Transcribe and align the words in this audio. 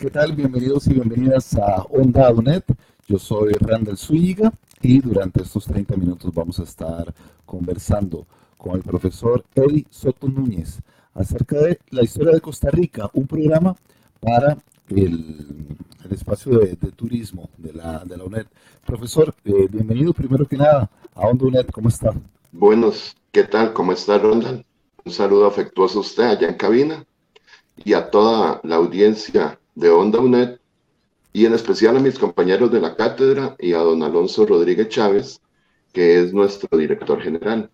¿Qué 0.00 0.08
tal? 0.08 0.32
Bienvenidos 0.32 0.86
y 0.86 0.94
bienvenidas 0.94 1.54
a 1.56 1.82
Onda 1.90 2.32
UNED. 2.32 2.62
Yo 3.06 3.18
soy 3.18 3.52
Randall 3.52 3.98
Zúñiga 3.98 4.50
y 4.80 4.98
durante 4.98 5.42
estos 5.42 5.66
30 5.66 5.94
minutos 5.94 6.32
vamos 6.32 6.58
a 6.58 6.62
estar 6.62 7.12
conversando 7.44 8.26
con 8.56 8.76
el 8.76 8.82
profesor 8.82 9.44
Eli 9.54 9.86
Soto 9.90 10.26
Núñez 10.26 10.78
acerca 11.12 11.58
de 11.58 11.78
la 11.90 12.02
historia 12.02 12.32
de 12.32 12.40
Costa 12.40 12.70
Rica, 12.70 13.10
un 13.12 13.26
programa 13.26 13.76
para 14.20 14.56
el, 14.88 15.76
el 16.02 16.12
espacio 16.12 16.58
de, 16.60 16.76
de, 16.76 16.92
turismo 16.92 17.50
de 17.58 17.74
la, 17.74 18.02
de 18.02 18.16
la 18.16 18.24
UNED. 18.24 18.46
Profesor, 18.86 19.34
eh, 19.44 19.68
bienvenido 19.70 20.14
primero 20.14 20.48
que 20.48 20.56
nada 20.56 20.90
a 21.14 21.28
Onda 21.28 21.44
UNED, 21.44 21.66
¿cómo 21.66 21.90
está? 21.90 22.14
Buenos, 22.52 23.18
¿qué 23.32 23.42
tal? 23.42 23.74
¿Cómo 23.74 23.92
está 23.92 24.16
Ronald? 24.16 24.64
Un 25.04 25.12
saludo 25.12 25.46
afectuoso 25.46 25.98
a 25.98 26.00
usted 26.00 26.24
allá 26.24 26.48
en 26.48 26.54
cabina 26.54 27.04
y 27.76 27.92
a 27.92 28.10
toda 28.10 28.62
la 28.64 28.76
audiencia 28.76 29.59
de 29.80 29.88
Onda 29.88 30.20
UNED 30.20 30.58
y 31.32 31.46
en 31.46 31.54
especial 31.54 31.96
a 31.96 32.00
mis 32.00 32.18
compañeros 32.18 32.70
de 32.70 32.80
la 32.80 32.96
cátedra 32.96 33.56
y 33.58 33.72
a 33.72 33.78
don 33.78 34.02
Alonso 34.02 34.44
Rodríguez 34.44 34.88
Chávez, 34.88 35.40
que 35.92 36.20
es 36.20 36.34
nuestro 36.34 36.76
director 36.76 37.20
general. 37.20 37.70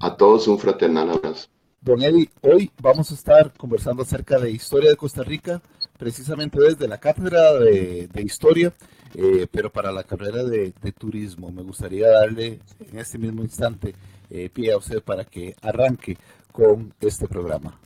A 0.00 0.16
todos 0.16 0.48
un 0.48 0.58
fraternal 0.58 1.10
abrazo. 1.10 1.48
Don 1.80 2.02
Eli, 2.02 2.28
hoy 2.42 2.70
vamos 2.82 3.12
a 3.12 3.14
estar 3.14 3.52
conversando 3.56 4.02
acerca 4.02 4.38
de 4.38 4.50
historia 4.50 4.90
de 4.90 4.96
Costa 4.96 5.22
Rica, 5.22 5.62
precisamente 5.96 6.60
desde 6.60 6.88
la 6.88 6.98
cátedra 6.98 7.54
de, 7.54 8.08
de 8.08 8.22
historia, 8.22 8.72
eh, 9.14 9.46
pero 9.50 9.70
para 9.70 9.92
la 9.92 10.02
carrera 10.02 10.42
de, 10.42 10.72
de, 10.82 10.92
turismo. 10.92 11.52
Me 11.52 11.62
gustaría 11.62 12.08
darle 12.08 12.58
en 12.80 12.98
este 12.98 13.16
mismo 13.16 13.42
instante 13.42 13.94
eh, 14.28 14.50
pie 14.52 14.72
a 14.72 14.76
usted 14.76 15.02
para 15.02 15.24
que 15.24 15.54
arranque 15.62 16.16
con 16.52 16.92
este 17.00 17.28
programa. 17.28 17.78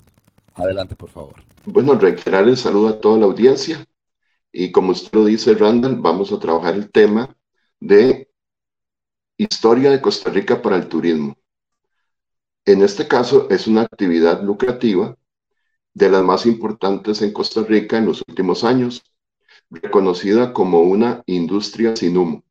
Adelante, 0.55 0.95
por 0.95 1.09
favor. 1.09 1.35
Bueno, 1.65 1.95
reiterar 1.95 2.49
el 2.49 2.57
saludo 2.57 2.89
a 2.89 3.01
toda 3.01 3.19
la 3.19 3.27
audiencia 3.27 3.85
y 4.53 4.71
como 4.71 4.93
usted 4.93 5.11
lo 5.13 5.25
dice, 5.25 5.55
Randall, 5.55 5.97
vamos 5.97 6.31
a 6.33 6.39
trabajar 6.39 6.75
el 6.75 6.91
tema 6.91 7.35
de 7.81 8.29
historia 9.39 9.91
de 9.91 10.01
Costa 10.01 10.31
Rica 10.31 10.61
para 10.61 10.77
el 10.77 10.89
turismo. 10.89 11.37
En 12.65 12.83
este 12.83 13.09
caso 13.09 13.49
es 13.51 13.67
una 13.67 13.83
actividad 13.83 14.43
lucrativa 14.43 15.17
de 15.95 16.11
las 16.11 16.23
más 16.23 16.47
importantes 16.47 17.23
en 17.23 17.33
Costa 17.33 17.63
Rica 17.63 17.99
en 17.99 18.07
los 18.07 18.23
últimos 18.29 18.63
años, 18.63 19.03
reconocida 19.71 20.53
como 20.53 20.83
una 20.83 21.23
industria 21.27 21.97
sin 21.97 22.17
humo 22.17 22.45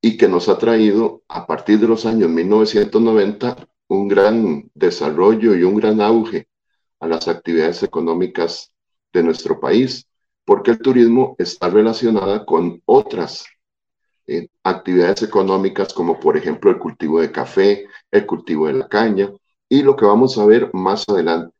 y 0.00 0.16
que 0.16 0.28
nos 0.28 0.48
ha 0.48 0.58
traído 0.58 1.22
a 1.28 1.46
partir 1.46 1.78
de 1.80 1.88
los 1.88 2.06
años 2.06 2.28
1990 2.28 3.68
un 3.88 4.08
gran 4.08 4.70
desarrollo 4.74 5.54
y 5.54 5.62
un 5.62 5.76
gran 5.76 6.00
auge 6.00 6.48
a 7.00 7.06
las 7.06 7.28
actividades 7.28 7.82
económicas 7.82 8.72
de 9.12 9.22
nuestro 9.22 9.60
país, 9.60 10.06
porque 10.44 10.72
el 10.72 10.78
turismo 10.78 11.36
está 11.38 11.68
relacionada 11.68 12.44
con 12.44 12.82
otras 12.86 13.44
eh, 14.26 14.48
actividades 14.62 15.22
económicas 15.22 15.92
como 15.94 16.20
por 16.20 16.36
ejemplo 16.36 16.70
el 16.70 16.78
cultivo 16.78 17.20
de 17.20 17.32
café, 17.32 17.86
el 18.10 18.26
cultivo 18.26 18.66
de 18.66 18.74
la 18.74 18.88
caña 18.88 19.30
y 19.68 19.82
lo 19.82 19.96
que 19.96 20.04
vamos 20.04 20.36
a 20.38 20.46
ver 20.46 20.70
más 20.74 21.08
adelante, 21.08 21.54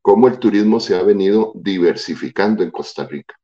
cómo 0.00 0.28
el 0.28 0.38
turismo 0.38 0.80
se 0.80 0.96
ha 0.96 1.02
venido 1.02 1.52
diversificando 1.54 2.62
en 2.62 2.70
Costa 2.70 3.06
Rica. 3.06 3.34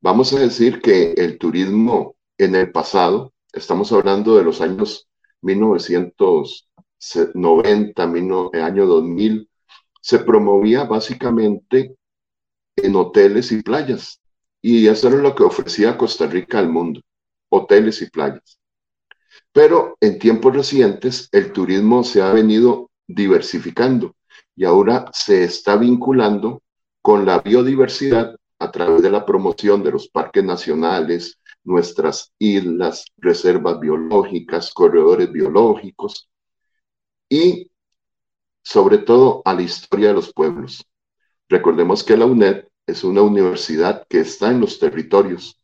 Vamos 0.00 0.32
a 0.32 0.40
decir 0.40 0.80
que 0.80 1.12
el 1.12 1.38
turismo 1.38 2.16
en 2.38 2.54
el 2.54 2.72
pasado, 2.72 3.34
estamos 3.52 3.92
hablando 3.92 4.36
de 4.36 4.44
los 4.44 4.62
años 4.62 5.06
1990, 5.42 8.04
el 8.52 8.62
año 8.62 8.86
2000, 8.86 9.49
se 10.00 10.18
promovía 10.20 10.84
básicamente 10.84 11.96
en 12.76 12.96
hoteles 12.96 13.52
y 13.52 13.62
playas. 13.62 14.20
Y 14.62 14.86
eso 14.86 15.08
era 15.08 15.18
lo 15.18 15.34
que 15.34 15.44
ofrecía 15.44 15.96
Costa 15.96 16.26
Rica 16.26 16.58
al 16.58 16.68
mundo 16.68 17.00
hoteles 17.50 18.00
y 18.00 18.08
playas. 18.08 18.58
Pero 19.52 19.96
en 20.00 20.18
tiempos 20.18 20.54
recientes 20.54 21.28
el 21.32 21.52
turismo 21.52 22.02
se 22.04 22.22
ha 22.22 22.32
venido 22.32 22.90
diversificando 23.06 24.16
y 24.56 24.64
ahora 24.64 25.10
se 25.12 25.44
está 25.44 25.76
vinculando 25.76 26.62
con 27.02 27.26
la 27.26 27.40
biodiversidad 27.40 28.36
a 28.58 28.70
través 28.70 29.02
de 29.02 29.10
la 29.10 29.26
promoción 29.26 29.82
de 29.82 29.92
los 29.92 30.08
parques 30.08 30.44
nacionales, 30.44 31.38
nuestras 31.64 32.32
islas, 32.38 33.04
reservas 33.16 33.80
biológicas, 33.80 34.72
corredores 34.72 35.30
biológicos 35.32 36.28
y 37.28 37.70
sobre 38.62 38.98
todo 38.98 39.42
a 39.44 39.54
la 39.54 39.62
historia 39.62 40.08
de 40.08 40.14
los 40.14 40.32
pueblos. 40.32 40.86
Recordemos 41.48 42.04
que 42.04 42.16
la 42.16 42.26
UNED 42.26 42.64
es 42.86 43.04
una 43.04 43.22
universidad 43.22 44.06
que 44.08 44.20
está 44.20 44.50
en 44.50 44.60
los 44.60 44.78
territorios 44.78 45.60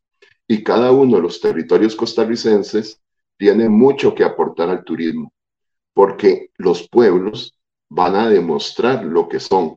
y 0.46 0.62
cada 0.62 0.92
uno 0.92 1.16
de 1.16 1.22
los 1.22 1.40
territorios 1.40 1.96
costarricenses 1.96 3.00
tiene 3.36 3.68
mucho 3.68 4.14
que 4.14 4.24
aportar 4.24 4.70
al 4.70 4.84
turismo, 4.84 5.32
porque 5.92 6.50
los 6.56 6.88
pueblos 6.88 7.58
van 7.88 8.14
a 8.14 8.28
demostrar 8.28 9.04
lo 9.04 9.28
que 9.28 9.40
son 9.40 9.76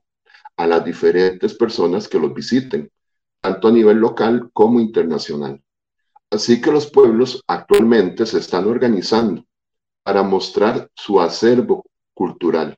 a 0.57 0.67
las 0.67 0.83
diferentes 0.83 1.53
personas 1.53 2.07
que 2.07 2.19
los 2.19 2.33
visiten, 2.33 2.91
tanto 3.41 3.69
a 3.69 3.71
nivel 3.71 3.97
local 3.97 4.49
como 4.53 4.79
internacional. 4.79 5.61
Así 6.31 6.61
que 6.61 6.71
los 6.71 6.91
pueblos 6.91 7.41
actualmente 7.47 8.25
se 8.25 8.39
están 8.39 8.67
organizando 8.67 9.43
para 10.03 10.21
mostrar 10.21 10.89
su 10.93 11.19
acervo 11.19 11.85
cultural. 12.13 12.77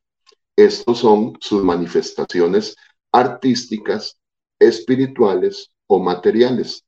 Estos 0.56 1.00
son 1.00 1.34
sus 1.40 1.64
manifestaciones 1.64 2.76
artísticas, 3.12 4.18
espirituales 4.60 5.70
o 5.88 6.00
materiales 6.00 6.86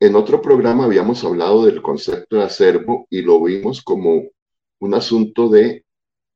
en 0.00 0.14
otro 0.14 0.40
programa 0.40 0.84
habíamos 0.84 1.24
hablado 1.24 1.64
del 1.64 1.82
concepto 1.82 2.36
de 2.36 2.44
acervo 2.44 3.08
y 3.10 3.22
lo 3.22 3.42
vimos 3.42 3.82
como 3.82 4.22
un 4.78 4.94
asunto 4.94 5.48
de 5.48 5.84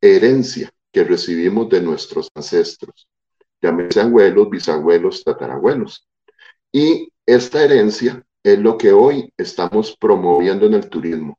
herencia 0.00 0.72
que 0.90 1.04
recibimos 1.04 1.68
de 1.68 1.80
nuestros 1.80 2.28
ancestros, 2.34 3.08
llámese 3.60 4.00
abuelos, 4.00 4.50
bisabuelos, 4.50 5.22
tatarabuelos. 5.22 6.08
Y 6.72 7.08
esta 7.24 7.62
herencia 7.62 8.26
es 8.42 8.58
lo 8.58 8.76
que 8.76 8.92
hoy 8.92 9.32
estamos 9.36 9.96
promoviendo 9.96 10.66
en 10.66 10.74
el 10.74 10.88
turismo. 10.88 11.38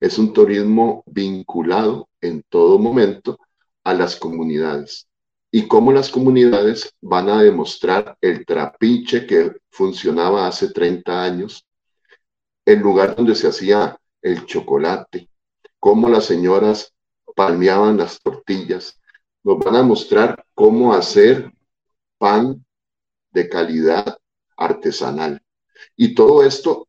Es 0.00 0.18
un 0.18 0.32
turismo 0.32 1.04
vinculado 1.06 2.08
en 2.20 2.42
todo 2.48 2.80
momento 2.80 3.38
a 3.84 3.94
las 3.94 4.16
comunidades 4.16 5.08
y 5.50 5.66
cómo 5.66 5.92
las 5.92 6.10
comunidades 6.10 6.94
van 7.00 7.28
a 7.28 7.42
demostrar 7.42 8.16
el 8.20 8.46
trapiche 8.46 9.26
que 9.26 9.52
funcionaba 9.70 10.46
hace 10.46 10.70
30 10.70 11.22
años, 11.22 11.66
el 12.64 12.78
lugar 12.78 13.16
donde 13.16 13.34
se 13.34 13.48
hacía 13.48 13.98
el 14.22 14.46
chocolate, 14.46 15.28
cómo 15.80 16.08
las 16.08 16.26
señoras 16.26 16.94
palmeaban 17.34 17.96
las 17.96 18.20
tortillas. 18.20 19.00
Nos 19.42 19.58
van 19.58 19.76
a 19.76 19.82
mostrar 19.82 20.44
cómo 20.54 20.92
hacer 20.92 21.52
pan 22.18 22.64
de 23.32 23.48
calidad 23.48 24.18
artesanal. 24.56 25.42
Y 25.96 26.14
todo 26.14 26.44
esto 26.44 26.86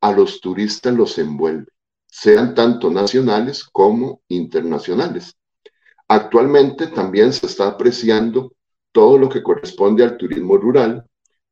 a 0.00 0.12
los 0.12 0.40
turistas 0.40 0.94
los 0.94 1.18
envuelve, 1.18 1.70
sean 2.06 2.54
tanto 2.54 2.90
nacionales 2.90 3.64
como 3.64 4.22
internacionales. 4.28 5.36
Actualmente 6.14 6.86
también 6.86 7.32
se 7.32 7.46
está 7.46 7.66
apreciando 7.66 8.52
todo 8.92 9.18
lo 9.18 9.28
que 9.28 9.42
corresponde 9.42 10.04
al 10.04 10.16
turismo 10.16 10.56
rural, 10.56 11.04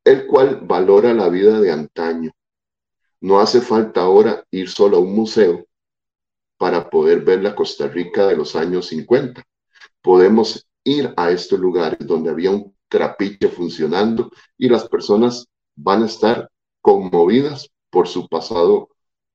el 0.04 0.24
cual 0.28 0.60
valora 0.62 1.12
la 1.12 1.28
vida 1.28 1.60
de 1.60 1.72
antaño. 1.72 2.30
No 3.20 3.40
hace 3.40 3.60
falta 3.60 4.02
ahora 4.02 4.44
ir 4.52 4.70
solo 4.70 4.98
a 4.98 5.00
un 5.00 5.16
museo 5.16 5.66
para 6.58 6.88
poder 6.88 7.22
ver 7.24 7.42
la 7.42 7.56
Costa 7.56 7.88
Rica 7.88 8.28
de 8.28 8.36
los 8.36 8.54
años 8.54 8.86
50. 8.86 9.42
Podemos 10.00 10.64
ir 10.84 11.12
a 11.16 11.32
estos 11.32 11.58
lugares 11.58 12.06
donde 12.06 12.30
había 12.30 12.52
un 12.52 12.72
trapiche 12.86 13.48
funcionando 13.48 14.30
y 14.56 14.68
las 14.68 14.88
personas 14.88 15.48
van 15.74 16.04
a 16.04 16.06
estar 16.06 16.48
conmovidas 16.80 17.68
por 17.90 18.06
su 18.06 18.28
pasado 18.28 18.90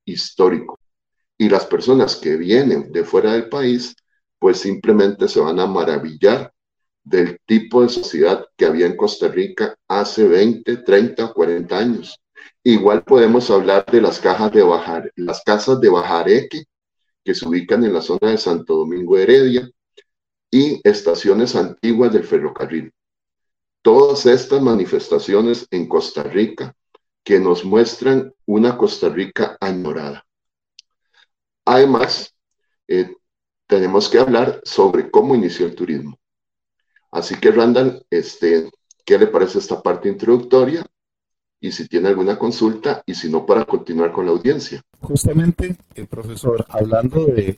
histórico. 0.06 0.80
Y 1.38 1.50
las 1.50 1.66
personas 1.66 2.16
que 2.16 2.38
vienen 2.38 2.94
de 2.94 3.04
fuera 3.04 3.34
del 3.34 3.50
país 3.50 3.94
pues 4.40 4.60
simplemente 4.60 5.28
se 5.28 5.40
van 5.40 5.60
a 5.60 5.68
maravillar 5.68 6.54
del 7.04 7.40
tipo 7.46 7.82
de 7.82 7.90
sociedad 7.90 8.46
que 8.56 8.66
había 8.66 8.86
en 8.86 8.98
Costa 8.98 9.28
Rica 9.30 9.76
hace 9.88 10.28
20, 10.28 10.78
30 10.78 11.26
o 11.26 11.34
40 11.34 11.78
años. 11.78 12.20
Igual 12.64 13.04
podemos 13.04 13.50
hablar 13.50 13.86
de 13.86 14.02
las 14.02 14.20
cajas 14.20 14.52
de 14.52 14.64
bajar, 14.64 15.12
las 15.16 15.42
casas 15.44 15.80
de 15.80 15.90
Bajareque, 15.90 16.66
que 17.24 17.34
se 17.34 17.48
ubican 17.48 17.84
en 17.84 17.94
la 17.94 18.02
zona 18.02 18.32
de 18.32 18.38
Santo 18.38 18.76
Domingo 18.76 19.18
Heredia, 19.18 19.70
y 20.52 20.80
estaciones 20.84 21.56
antiguas 21.56 22.14
del 22.14 22.24
ferrocarril. 22.24 22.94
Todas 23.82 24.26
estas 24.26 24.62
manifestaciones 24.62 25.68
en 25.72 25.88
Costa 25.88 26.24
Rica 26.24 26.76
que 27.24 27.40
nos 27.40 27.66
muestran 27.66 28.34
una 28.46 28.78
Costa 28.78 29.10
Rica 29.10 29.58
añorada. 29.60 30.26
Además, 31.66 32.34
eh, 32.88 33.14
tenemos 33.68 34.10
que 34.10 34.20
hablar 34.20 34.62
sobre 34.64 35.12
cómo 35.12 35.36
inició 35.36 35.66
el 35.66 35.76
turismo. 35.76 36.18
Así 37.12 37.36
que, 37.36 37.52
Randall, 37.52 38.06
este, 38.10 38.70
¿qué 39.06 39.18
le 39.18 39.28
parece 39.28 39.60
esta 39.60 39.82
parte 39.82 40.10
introductoria? 40.10 40.86
Y 41.60 41.72
si 41.72 41.88
tiene 41.88 42.10
alguna 42.10 42.38
consulta, 42.38 43.02
y 43.06 43.16
si 43.16 43.30
no, 43.30 43.46
para 43.46 43.66
continuar 43.66 44.12
con 44.12 44.26
la 44.26 44.32
audiencia. 44.32 44.82
Justamente, 45.02 45.76
eh, 45.96 46.06
profesor, 46.06 46.66
hablando 46.70 47.26
de, 47.26 47.58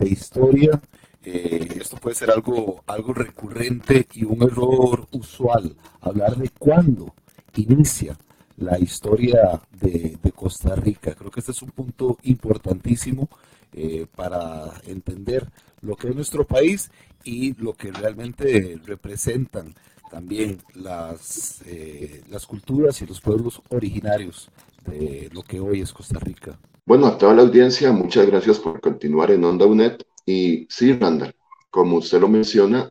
historia, 0.00 0.80
eh, 1.24 1.78
esto 1.80 1.96
puede 1.96 2.16
ser 2.16 2.30
algo, 2.30 2.82
algo 2.86 3.14
recurrente 3.14 4.06
y 4.12 4.24
un 4.24 4.42
error 4.42 5.06
usual, 5.12 5.76
hablar 6.00 6.36
de 6.36 6.50
cuándo 6.58 7.14
inicia 7.56 8.16
la 8.58 8.78
historia 8.78 9.60
de, 9.80 10.18
Costa 10.34 10.76
Rica. 10.76 11.16
Creo 11.16 11.32
que 11.32 11.40
este 11.40 11.50
es 11.50 11.62
un 11.62 11.70
punto 11.70 12.16
importantísimo 12.22 13.28
eh, 13.72 14.06
para 14.14 14.80
entender 14.86 15.48
lo 15.80 15.96
que 15.96 16.08
es 16.08 16.14
nuestro 16.14 16.46
país 16.46 16.90
y 17.24 17.54
lo 17.54 17.74
que 17.74 17.92
realmente 17.92 18.80
representan 18.84 19.74
también 20.10 20.58
las, 20.74 21.62
eh, 21.66 22.22
las 22.28 22.46
culturas 22.46 23.00
y 23.02 23.06
los 23.06 23.20
pueblos 23.20 23.60
originarios 23.68 24.50
de 24.86 25.28
lo 25.32 25.42
que 25.42 25.60
hoy 25.60 25.82
es 25.82 25.92
Costa 25.92 26.18
Rica. 26.18 26.58
Bueno, 26.86 27.06
a 27.06 27.18
toda 27.18 27.34
la 27.34 27.42
audiencia, 27.42 27.92
muchas 27.92 28.26
gracias 28.26 28.58
por 28.58 28.80
continuar 28.80 29.30
en 29.30 29.44
Onda 29.44 29.66
UNED. 29.66 29.98
Y 30.24 30.66
sí, 30.70 30.94
Randall, 30.94 31.34
como 31.70 31.98
usted 31.98 32.20
lo 32.20 32.28
menciona, 32.28 32.90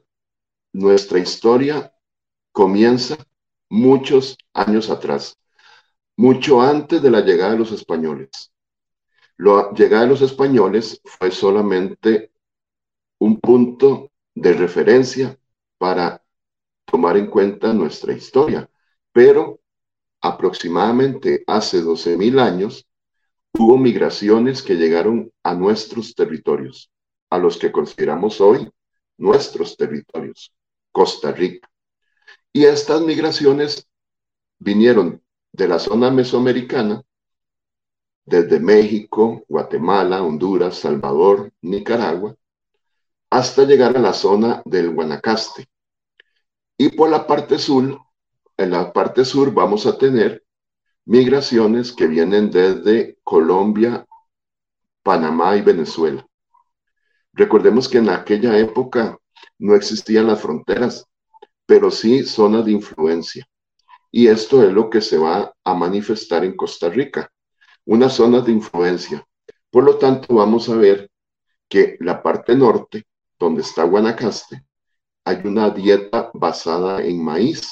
nuestra 0.73 1.19
historia 1.19 1.91
comienza 2.51 3.17
muchos 3.69 4.37
años 4.53 4.89
atrás, 4.89 5.37
mucho 6.15 6.61
antes 6.61 7.01
de 7.01 7.11
la 7.11 7.21
llegada 7.21 7.53
de 7.53 7.59
los 7.59 7.71
españoles. 7.71 8.51
La 9.37 9.71
llegada 9.71 10.03
de 10.03 10.09
los 10.09 10.21
españoles 10.21 10.99
fue 11.03 11.31
solamente 11.31 12.31
un 13.19 13.39
punto 13.39 14.11
de 14.33 14.53
referencia 14.53 15.37
para 15.77 16.23
tomar 16.85 17.17
en 17.17 17.27
cuenta 17.27 17.73
nuestra 17.73 18.13
historia, 18.13 18.69
pero 19.11 19.59
aproximadamente 20.21 21.43
hace 21.45 21.83
12.000 21.83 22.39
años 22.39 22.87
hubo 23.53 23.77
migraciones 23.77 24.61
que 24.61 24.75
llegaron 24.75 25.31
a 25.43 25.53
nuestros 25.53 26.15
territorios, 26.15 26.91
a 27.29 27.37
los 27.37 27.57
que 27.57 27.71
consideramos 27.71 28.41
hoy 28.41 28.69
nuestros 29.17 29.77
territorios, 29.77 30.53
Costa 30.91 31.31
Rica. 31.31 31.69
Y 32.53 32.65
estas 32.65 33.01
migraciones 33.01 33.87
vinieron 34.59 35.21
de 35.51 35.67
la 35.67 35.79
zona 35.79 36.11
mesoamericana, 36.11 37.03
desde 38.27 38.59
México, 38.59 39.45
Guatemala, 39.47 40.21
Honduras, 40.21 40.75
Salvador, 40.75 41.49
Nicaragua, 41.61 42.35
hasta 43.29 43.63
llegar 43.63 43.95
a 43.95 44.01
la 44.01 44.11
zona 44.11 44.61
del 44.65 44.93
Guanacaste. 44.93 45.65
Y 46.77 46.89
por 46.89 47.09
la 47.09 47.25
parte 47.25 47.57
sur, 47.57 47.97
en 48.57 48.71
la 48.71 48.91
parte 48.91 49.23
sur 49.23 49.53
vamos 49.53 49.85
a 49.85 49.97
tener 49.97 50.43
migraciones 51.05 51.93
que 51.93 52.05
vienen 52.05 52.51
desde 52.51 53.17
Colombia, 53.23 54.05
Panamá 55.03 55.55
y 55.55 55.61
Venezuela. 55.61 56.27
Recordemos 57.31 57.87
que 57.87 57.99
en 57.99 58.09
aquella 58.09 58.57
época 58.59 59.17
no 59.57 59.73
existían 59.73 60.27
las 60.27 60.41
fronteras, 60.41 61.05
pero 61.65 61.91
sí 61.91 62.23
zonas 62.23 62.65
de 62.65 62.73
influencia. 62.73 63.47
Y 64.11 64.27
esto 64.27 64.61
es 64.63 64.73
lo 64.73 64.89
que 64.89 64.99
se 64.99 65.17
va 65.17 65.53
a 65.63 65.73
manifestar 65.73 66.43
en 66.43 66.57
Costa 66.57 66.89
Rica, 66.89 67.31
una 67.87 68.09
zona 68.09 68.41
de 68.41 68.51
influencia. 68.51 69.25
Por 69.71 69.83
lo 69.83 69.97
tanto, 69.97 70.35
vamos 70.35 70.69
a 70.69 70.75
ver 70.75 71.09
que 71.67 71.97
la 72.01 72.21
parte 72.21 72.55
norte, 72.55 73.05
donde 73.39 73.61
está 73.61 73.83
Guanacaste, 73.83 74.63
hay 75.25 75.41
una 75.45 75.69
dieta 75.69 76.29
basada 76.33 77.01
en 77.03 77.23
maíz, 77.23 77.71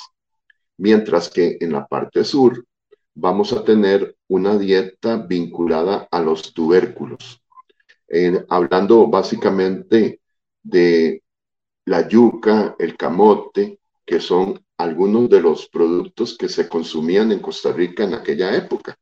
mientras 0.77 1.29
que 1.29 1.57
en 1.59 1.73
la 1.73 1.85
parte 1.85 2.23
sur 2.23 2.65
vamos 3.13 3.53
a 3.53 3.63
tener 3.63 4.15
una 4.27 4.57
dieta 4.57 5.17
vinculada 5.17 6.07
a 6.12 6.19
los 6.19 6.53
tubérculos, 6.53 7.41
hablando 8.50 9.07
básicamente 9.07 10.21
de 10.63 11.23
la 11.85 12.07
yuca, 12.07 12.75
el 12.79 12.95
camote, 12.95 13.79
que 14.06 14.19
son 14.19 14.63
algunos 14.77 15.29
de 15.29 15.41
los 15.41 15.67
productos 15.67 16.38
que 16.38 16.50
se 16.50 16.67
consumían 16.67 17.31
en 17.31 17.39
Costa 17.39 17.71
Rica 17.71 18.03
en 18.03 18.13
aquella 18.13 18.56
época. 18.56 18.97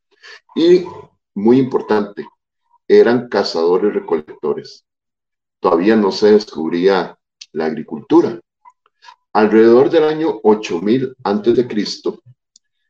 Y 0.55 0.85
muy 1.35 1.59
importante, 1.59 2.27
eran 2.87 3.27
cazadores 3.29 3.93
recolectores. 3.93 4.85
Todavía 5.59 5.95
no 5.95 6.11
se 6.11 6.31
descubría 6.33 7.17
la 7.51 7.65
agricultura. 7.65 8.39
Alrededor 9.33 9.89
del 9.89 10.03
año 10.03 10.39
8000 10.43 11.15
antes 11.23 11.55
de 11.55 11.67
Cristo 11.67 12.21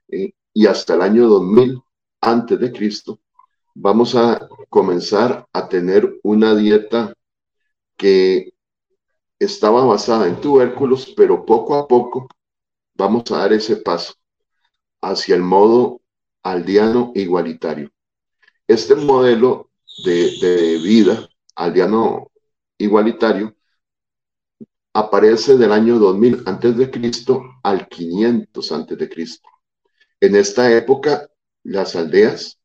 eh, 0.10 0.34
y 0.54 0.66
hasta 0.66 0.96
el 0.96 1.02
año 1.02 1.28
2000 1.28 1.82
antes 2.22 2.60
de 2.60 2.72
Cristo, 2.72 3.20
vamos 3.74 4.16
a 4.16 4.48
comenzar 4.70 5.48
a 5.54 5.68
tener 5.68 6.20
una 6.24 6.56
dieta 6.56 7.14
que 7.98 8.54
estaba 9.40 9.86
basada 9.86 10.28
en 10.28 10.40
tubérculos, 10.40 11.14
pero 11.16 11.46
poco 11.46 11.76
a 11.76 11.88
poco 11.88 12.28
vamos 12.96 13.30
a 13.32 13.38
dar 13.38 13.54
ese 13.54 13.78
paso 13.78 14.14
hacia 15.02 15.36
el 15.36 15.44
modo 15.44 16.02
aldeano 16.44 17.12
igualitario. 17.16 17.92
Este 18.68 18.95
modelo 18.95 19.72
de, 20.04 20.80
vida 20.84 21.28
aldeano 21.56 22.31
igualitario 22.78 23.56
aparece 24.94 25.57
del 25.57 25.72
año 25.72 25.98
2000 25.98 26.44
antes 26.46 26.77
de 26.77 26.91
Cristo 26.91 27.41
al 27.63 27.88
500 27.88 28.72
antes 28.72 28.98
de 28.98 29.10
Cristo. 29.10 29.50
En 30.20 30.36
esta 30.36 30.72
época, 30.72 31.29
las 31.63 31.96
aldeas 31.96 32.60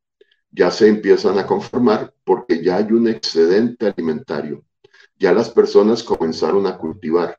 ya 0.50 0.70
se 0.70 0.88
empiezan 0.88 1.38
a 1.38 1.46
conformar 1.46 2.14
porque 2.24 2.62
ya 2.62 2.76
hay 2.76 2.92
un 2.92 3.08
excedente 3.08 3.86
alimentario. 3.86 4.64
Ya 5.16 5.32
las 5.32 5.50
personas 5.50 6.02
comenzaron 6.02 6.66
a 6.66 6.78
cultivar 6.78 7.38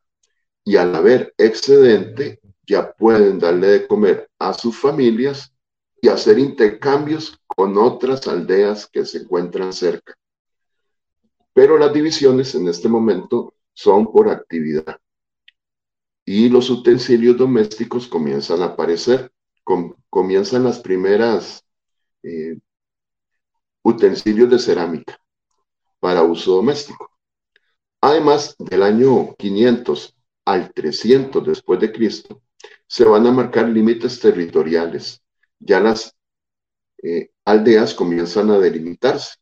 y 0.63 0.75
al 0.75 0.93
haber 0.95 1.33
excedente, 1.37 2.39
ya 2.67 2.93
pueden 2.93 3.39
darle 3.39 3.67
de 3.67 3.87
comer 3.87 4.29
a 4.37 4.53
sus 4.53 4.77
familias 4.77 5.53
y 6.01 6.07
hacer 6.07 6.39
intercambios 6.39 7.39
con 7.45 7.77
otras 7.77 8.27
aldeas 8.27 8.87
que 8.87 9.05
se 9.05 9.19
encuentran 9.19 9.73
cerca. 9.73 10.15
Pero 11.53 11.77
las 11.77 11.93
divisiones 11.93 12.55
en 12.55 12.67
este 12.67 12.87
momento 12.87 13.53
son 13.73 14.11
por 14.11 14.29
actividad. 14.29 14.99
Y 16.25 16.49
los 16.49 16.69
utensilios 16.69 17.37
domésticos 17.37 18.07
comienzan 18.07 18.61
a 18.61 18.67
aparecer, 18.67 19.31
comienzan 20.09 20.63
las 20.63 20.79
primeras 20.79 21.63
eh, 22.23 22.57
utensilios 23.83 24.49
de 24.49 24.59
cerámica 24.59 25.19
para 25.99 26.23
uso 26.23 26.55
doméstico. 26.55 27.11
Además, 28.01 28.55
del 28.57 28.83
año 28.83 29.35
500 29.37 30.15
al 30.45 30.71
300 30.73 31.45
después 31.45 31.79
de 31.79 31.91
Cristo, 31.91 32.41
se 32.87 33.03
van 33.03 33.27
a 33.27 33.31
marcar 33.31 33.67
límites 33.69 34.19
territoriales. 34.19 35.21
Ya 35.59 35.79
las 35.79 36.15
eh, 37.03 37.31
aldeas 37.45 37.93
comienzan 37.93 38.49
a 38.51 38.59
delimitarse 38.59 39.35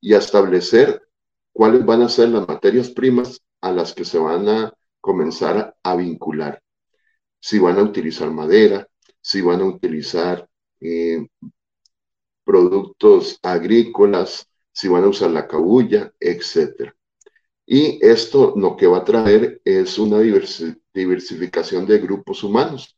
y 0.00 0.14
a 0.14 0.18
establecer 0.18 1.02
cuáles 1.52 1.84
van 1.84 2.02
a 2.02 2.08
ser 2.08 2.30
las 2.30 2.46
materias 2.46 2.90
primas 2.90 3.42
a 3.60 3.72
las 3.72 3.94
que 3.94 4.04
se 4.04 4.18
van 4.18 4.48
a 4.48 4.72
comenzar 5.00 5.76
a 5.82 5.96
vincular. 5.96 6.62
Si 7.40 7.58
van 7.58 7.78
a 7.78 7.82
utilizar 7.82 8.30
madera, 8.30 8.88
si 9.20 9.40
van 9.40 9.60
a 9.60 9.64
utilizar 9.64 10.48
eh, 10.80 11.26
productos 12.44 13.38
agrícolas, 13.42 14.48
si 14.72 14.88
van 14.88 15.04
a 15.04 15.08
usar 15.08 15.30
la 15.30 15.48
cabulla, 15.48 16.12
etc. 16.20 16.92
Y 17.66 17.98
esto 18.06 18.54
lo 18.56 18.76
que 18.76 18.86
va 18.86 18.98
a 18.98 19.04
traer 19.04 19.60
es 19.64 19.98
una 19.98 20.20
diversificación 20.20 21.86
de 21.86 21.98
grupos 21.98 22.44
humanos. 22.44 22.96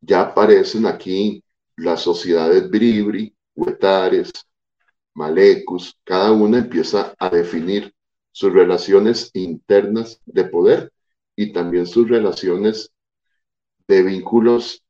Ya 0.00 0.20
aparecen 0.22 0.86
aquí 0.86 1.42
las 1.76 2.00
sociedades 2.02 2.68
bribri, 2.70 3.34
huetares, 3.54 4.32
malecus, 5.14 5.98
cada 6.04 6.32
una 6.32 6.58
empieza 6.58 7.14
a 7.18 7.30
definir 7.30 7.94
sus 8.32 8.52
relaciones 8.52 9.30
internas 9.34 10.20
de 10.26 10.44
poder 10.44 10.92
y 11.34 11.52
también 11.52 11.86
sus 11.86 12.08
relaciones 12.08 12.92
de 13.88 14.02
vínculos 14.02 14.84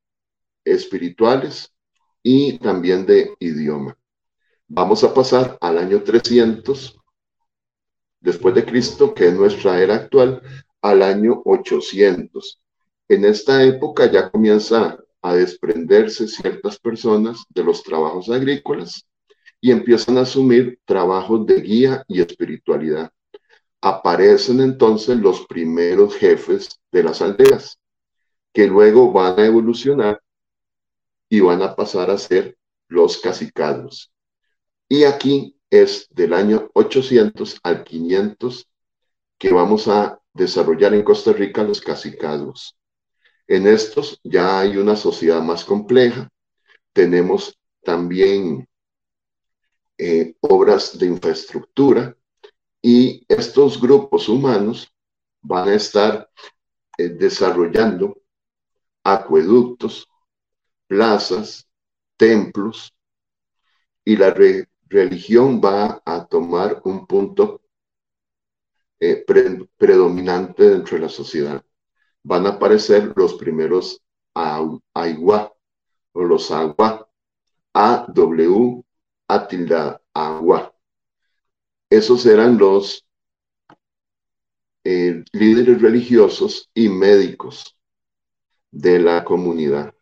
espirituales 0.65 1.73
y 2.23 2.59
también 2.59 3.07
de 3.07 3.35
idioma. 3.39 3.97
Vamos 4.69 5.05
a 5.05 5.15
pasar 5.15 5.57
al 5.61 5.79
año 5.79 6.03
300 6.03 6.99
después 8.21 8.55
de 8.55 8.65
Cristo, 8.65 9.15
que 9.15 9.29
es 9.29 9.35
nuestra 9.35 9.81
era 9.81 9.95
actual, 9.95 10.43
al 10.83 11.03
año 11.03 11.41
800. 11.45 12.61
En 13.09 13.25
esta 13.25 13.63
época 13.63 14.11
ya 14.11 14.29
comienza 14.31 14.99
a 15.23 15.35
desprenderse 15.35 16.29
ciertas 16.29 16.79
personas 16.79 17.45
de 17.49 17.65
los 17.65 17.83
trabajos 17.83 18.29
agrícolas 18.31 19.07
y 19.61 19.71
empiezan 19.71 20.19
a 20.19 20.23
asumir 20.23 20.79
trabajos 20.85 21.47
de 21.47 21.61
guía 21.61 22.05
y 22.09 22.21
espiritualidad. 22.21 23.11
Aparecen 23.81 24.61
entonces 24.61 25.19
los 25.19 25.47
primeros 25.47 26.15
jefes 26.17 26.81
de 26.93 27.03
las 27.03 27.23
aldeas, 27.23 27.79
que 28.53 28.67
luego 28.67 29.13
van 29.13 29.39
a 29.39 29.47
evolucionar 29.47 30.21
y 31.29 31.41
van 31.41 31.63
a 31.63 31.75
pasar 31.75 32.11
a 32.11 32.19
ser 32.19 32.57
los 32.89 33.19
cacicados. 33.19 34.13
Y 34.89 35.05
aquí 35.05 35.57
es 35.71 36.09
del 36.11 36.33
año 36.33 36.71
800 36.75 37.59
al 37.63 37.85
500 37.85 38.69
que 39.39 39.53
vamos 39.53 39.89
a 39.89 40.21
desarrollar 40.33 40.95
en 40.95 41.03
Costa 41.03 41.33
Rica 41.33 41.63
los 41.63 41.81
cacicados. 41.81 42.77
En 43.49 43.67
estos 43.67 44.21
ya 44.25 44.61
hay 44.61 44.77
una 44.77 44.97
sociedad 44.97 45.41
más 45.41 45.65
compleja. 45.65 46.29
Tenemos 46.93 47.59
también 47.83 48.69
eh, 49.99 50.35
obras 50.41 50.99
de 50.99 51.07
infraestructura 51.07 52.17
y 52.83 53.25
estos 53.29 53.81
grupos 53.81 54.29
humanos 54.29 54.93
van 55.41 55.69
a 55.69 55.75
estar 55.75 56.31
eh, 56.99 57.09
desarrollando 57.09 58.21
acueductos, 59.05 60.09
plazas, 60.87 61.69
templos 62.17 62.93
y 64.05 64.17
la 64.17 64.35
religión 64.89 65.61
va 65.65 66.03
a 66.05 66.27
tomar 66.27 66.81
un 66.85 67.07
punto 67.07 67.63
eh, 68.99 69.25
predominante 69.77 70.71
dentro 70.71 70.97
de 70.97 71.03
la 71.03 71.09
sociedad. 71.09 71.66
Van 72.29 72.45
a 72.45 72.51
aparecer 72.51 73.13
los 73.15 73.35
primeros 73.35 74.03
Aigua 74.35 75.55
o 76.13 76.25
los 76.25 76.51
Agua, 76.51 77.09
A-W, 77.73 78.85
A 79.29 79.47
tilda, 79.47 80.03
Agua. 80.13 80.75
Esos 81.89 82.27
eran 82.27 82.59
los 82.59 83.07
eh, 84.83 85.23
líderes 85.31 85.81
religiosos 85.81 86.69
y 86.75 86.89
médicos 86.89 87.77
de 88.73 88.99
la 88.99 89.23
comunidad. 89.23 89.95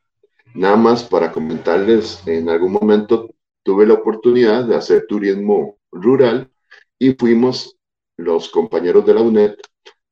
Nada 0.54 0.76
más 0.76 1.04
para 1.04 1.31
comentarles, 1.31 2.26
en 2.26 2.49
algún 2.49 2.73
momento 2.73 3.35
tuve 3.62 3.85
la 3.85 3.95
oportunidad 3.95 4.64
de 4.64 4.76
hacer 4.76 5.07
turismo 5.07 5.76
rural 5.93 6.50
y 6.99 7.12
fuimos 7.12 7.76
los 8.16 8.49
compañeros 8.49 9.04
de 9.04 9.12
la 9.12 9.21
UNED 9.21 9.57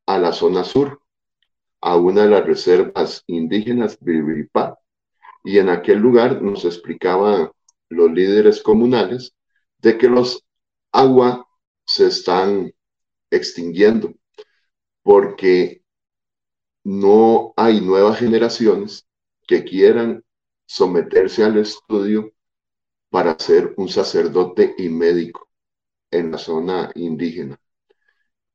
a 0.06 0.18
la 0.18 0.32
zona 0.32 0.62
sur, 0.62 1.01
a 1.82 1.96
una 1.96 2.22
de 2.22 2.30
las 2.30 2.46
reservas 2.46 3.24
indígenas 3.26 3.98
Biribiripá, 4.00 4.78
y 5.44 5.58
en 5.58 5.68
aquel 5.68 5.98
lugar 5.98 6.40
nos 6.40 6.64
explicaban 6.64 7.50
los 7.88 8.10
líderes 8.12 8.62
comunales 8.62 9.34
de 9.78 9.98
que 9.98 10.08
los 10.08 10.44
agua 10.92 11.46
se 11.84 12.06
están 12.06 12.72
extinguiendo 13.30 14.14
porque 15.02 15.82
no 16.84 17.52
hay 17.56 17.80
nuevas 17.80 18.18
generaciones 18.18 19.06
que 19.46 19.64
quieran 19.64 20.24
someterse 20.66 21.44
al 21.44 21.58
estudio 21.58 22.32
para 23.10 23.38
ser 23.38 23.74
un 23.76 23.88
sacerdote 23.88 24.74
y 24.78 24.88
médico 24.88 25.48
en 26.10 26.30
la 26.30 26.38
zona 26.38 26.90
indígena, 26.94 27.58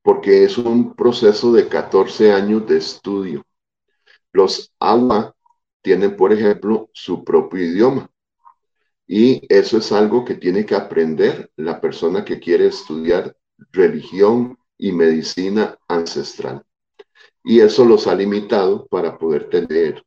porque 0.08 0.42
es 0.42 0.56
un 0.56 0.94
proceso 0.94 1.52
de 1.52 1.68
14 1.68 2.32
años 2.32 2.66
de 2.66 2.78
estudio. 2.78 3.44
Los 4.32 4.72
agua 4.80 5.34
tienen, 5.82 6.16
por 6.16 6.32
ejemplo, 6.32 6.88
su 6.94 7.22
propio 7.22 7.62
idioma, 7.62 8.10
y 9.06 9.42
eso 9.54 9.76
es 9.76 9.92
algo 9.92 10.24
que 10.24 10.36
tiene 10.36 10.64
que 10.64 10.74
aprender 10.74 11.50
la 11.56 11.78
persona 11.78 12.24
que 12.24 12.40
quiere 12.40 12.68
estudiar 12.68 13.36
religión 13.70 14.58
y 14.78 14.92
medicina 14.92 15.78
ancestral. 15.88 16.64
Y 17.44 17.60
eso 17.60 17.84
los 17.84 18.06
ha 18.06 18.14
limitado 18.14 18.86
para 18.86 19.18
poder 19.18 19.50
tener 19.50 20.02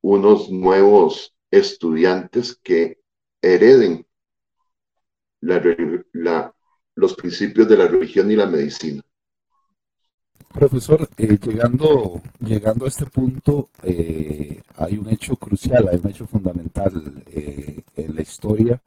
unos 0.00 0.50
nuevos 0.50 1.36
estudiantes 1.52 2.58
que 2.64 2.98
hereden 3.40 4.04
los 6.98 7.14
principios 7.14 7.68
de 7.68 7.76
la 7.76 7.86
religión 7.86 8.30
y 8.30 8.36
la 8.36 8.46
medicina. 8.46 9.00
Profesor, 10.52 11.08
eh, 11.16 11.38
llegando, 11.40 12.20
llegando 12.40 12.86
a 12.86 12.88
este 12.88 13.06
punto, 13.06 13.70
eh, 13.84 14.60
hay 14.76 14.98
un 14.98 15.08
hecho 15.08 15.36
crucial, 15.36 15.88
hay 15.88 16.00
un 16.02 16.10
hecho 16.10 16.26
fundamental 16.26 17.22
eh, 17.26 17.82
en 17.94 18.16
la 18.16 18.22
historia, 18.22 18.82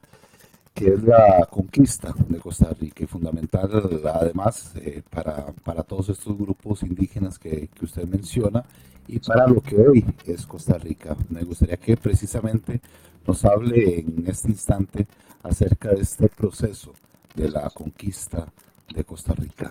que 0.74 0.88
es 0.88 1.02
la 1.02 1.46
conquista 1.50 2.14
de 2.28 2.38
Costa 2.38 2.74
Rica 2.78 3.04
y 3.04 3.06
fundamental 3.06 3.70
además 4.12 4.74
para, 5.08 5.52
para, 5.64 5.82
todos 5.82 6.10
estos 6.10 6.36
grupos 6.36 6.82
indígenas 6.82 7.38
que, 7.38 7.68
que, 7.68 7.84
usted 7.84 8.06
menciona 8.06 8.64
y 9.06 9.18
para 9.18 9.46
lo 9.46 9.60
que 9.60 9.76
hoy 9.76 10.04
es 10.26 10.46
Costa 10.46 10.76
Rica. 10.78 11.16
Me 11.30 11.44
gustaría 11.44 11.76
que 11.76 11.96
precisamente 11.96 12.80
nos 13.26 13.44
hable 13.44 14.00
en 14.00 14.24
este 14.26 14.48
instante 14.48 15.06
acerca 15.42 15.90
de 15.90 16.02
este 16.02 16.28
proceso 16.28 16.92
de 17.34 17.50
la 17.50 17.70
conquista 17.70 18.52
de 18.94 19.04
Costa 19.04 19.34
Rica 19.34 19.70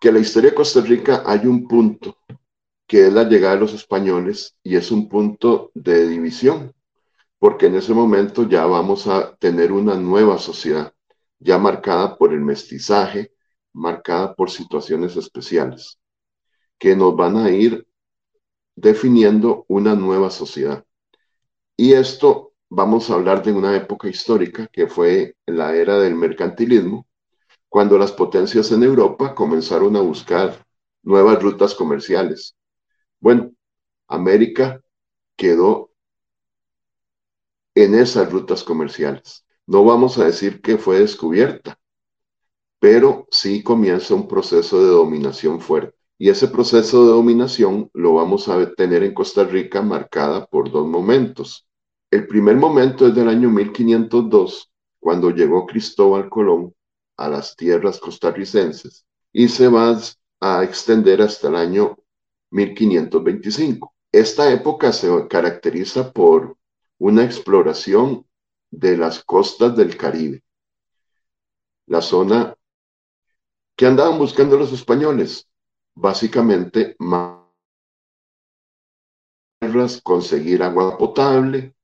que 0.00 0.12
la 0.12 0.20
historia 0.20 0.50
de 0.50 0.56
Costa 0.56 0.80
Rica 0.80 1.22
hay 1.26 1.46
un 1.46 1.66
punto 1.66 2.18
que 2.86 3.08
es 3.08 3.12
la 3.12 3.24
llegada 3.24 3.54
de 3.54 3.60
los 3.60 3.74
españoles 3.74 4.56
y 4.62 4.76
es 4.76 4.90
un 4.90 5.08
punto 5.08 5.70
de 5.74 6.08
división, 6.08 6.72
porque 7.38 7.66
en 7.66 7.74
ese 7.74 7.92
momento 7.92 8.48
ya 8.48 8.64
vamos 8.64 9.06
a 9.06 9.36
tener 9.36 9.72
una 9.72 9.94
nueva 9.94 10.38
sociedad, 10.38 10.94
ya 11.38 11.58
marcada 11.58 12.16
por 12.16 12.32
el 12.32 12.40
mestizaje, 12.40 13.32
marcada 13.72 14.34
por 14.34 14.50
situaciones 14.50 15.16
especiales, 15.16 15.98
que 16.78 16.96
nos 16.96 17.14
van 17.14 17.36
a 17.36 17.50
ir 17.50 17.86
definiendo 18.74 19.66
una 19.68 19.94
nueva 19.94 20.30
sociedad. 20.30 20.84
Y 21.76 21.92
esto 21.92 22.47
vamos 22.70 23.10
a 23.10 23.14
hablar 23.14 23.42
de 23.42 23.52
una 23.52 23.76
época 23.76 24.08
histórica 24.08 24.66
que 24.68 24.86
fue 24.86 25.36
la 25.46 25.74
era 25.74 25.98
del 25.98 26.14
mercantilismo, 26.14 27.06
cuando 27.68 27.98
las 27.98 28.12
potencias 28.12 28.72
en 28.72 28.82
Europa 28.82 29.34
comenzaron 29.34 29.96
a 29.96 30.00
buscar 30.00 30.66
nuevas 31.02 31.42
rutas 31.42 31.74
comerciales. 31.74 32.56
Bueno, 33.20 33.52
América 34.08 34.80
quedó 35.36 35.92
en 37.74 37.94
esas 37.94 38.30
rutas 38.32 38.64
comerciales. 38.64 39.44
No 39.66 39.84
vamos 39.84 40.18
a 40.18 40.24
decir 40.24 40.60
que 40.62 40.78
fue 40.78 41.00
descubierta, 41.00 41.78
pero 42.80 43.26
sí 43.30 43.62
comienza 43.62 44.14
un 44.14 44.26
proceso 44.26 44.82
de 44.82 44.88
dominación 44.88 45.60
fuerte. 45.60 45.96
Y 46.18 46.30
ese 46.30 46.48
proceso 46.48 47.04
de 47.04 47.12
dominación 47.12 47.90
lo 47.92 48.14
vamos 48.14 48.48
a 48.48 48.72
tener 48.74 49.04
en 49.04 49.14
Costa 49.14 49.44
Rica 49.44 49.82
marcada 49.82 50.46
por 50.46 50.70
dos 50.70 50.86
momentos. 50.86 51.67
El 52.10 52.26
primer 52.26 52.56
momento 52.56 53.06
es 53.06 53.14
del 53.14 53.28
año 53.28 53.50
1502, 53.50 54.72
cuando 54.98 55.30
llegó 55.30 55.66
Cristóbal 55.66 56.30
Colón 56.30 56.74
a 57.18 57.28
las 57.28 57.54
tierras 57.54 57.98
costarricenses 57.98 59.04
y 59.32 59.48
se 59.48 59.68
va 59.68 59.98
a 60.40 60.64
extender 60.64 61.20
hasta 61.20 61.48
el 61.48 61.56
año 61.56 61.98
1525. 62.50 63.94
Esta 64.10 64.50
época 64.50 64.92
se 64.92 65.28
caracteriza 65.28 66.10
por 66.12 66.56
una 66.98 67.24
exploración 67.24 68.26
de 68.70 68.96
las 68.96 69.22
costas 69.22 69.76
del 69.76 69.96
Caribe, 69.96 70.42
la 71.86 72.00
zona 72.00 72.56
que 73.76 73.86
andaban 73.86 74.18
buscando 74.18 74.56
los 74.56 74.72
españoles, 74.72 75.46
básicamente 75.94 76.96
conseguir 80.02 80.62
agua 80.62 80.96
potable 80.96 81.74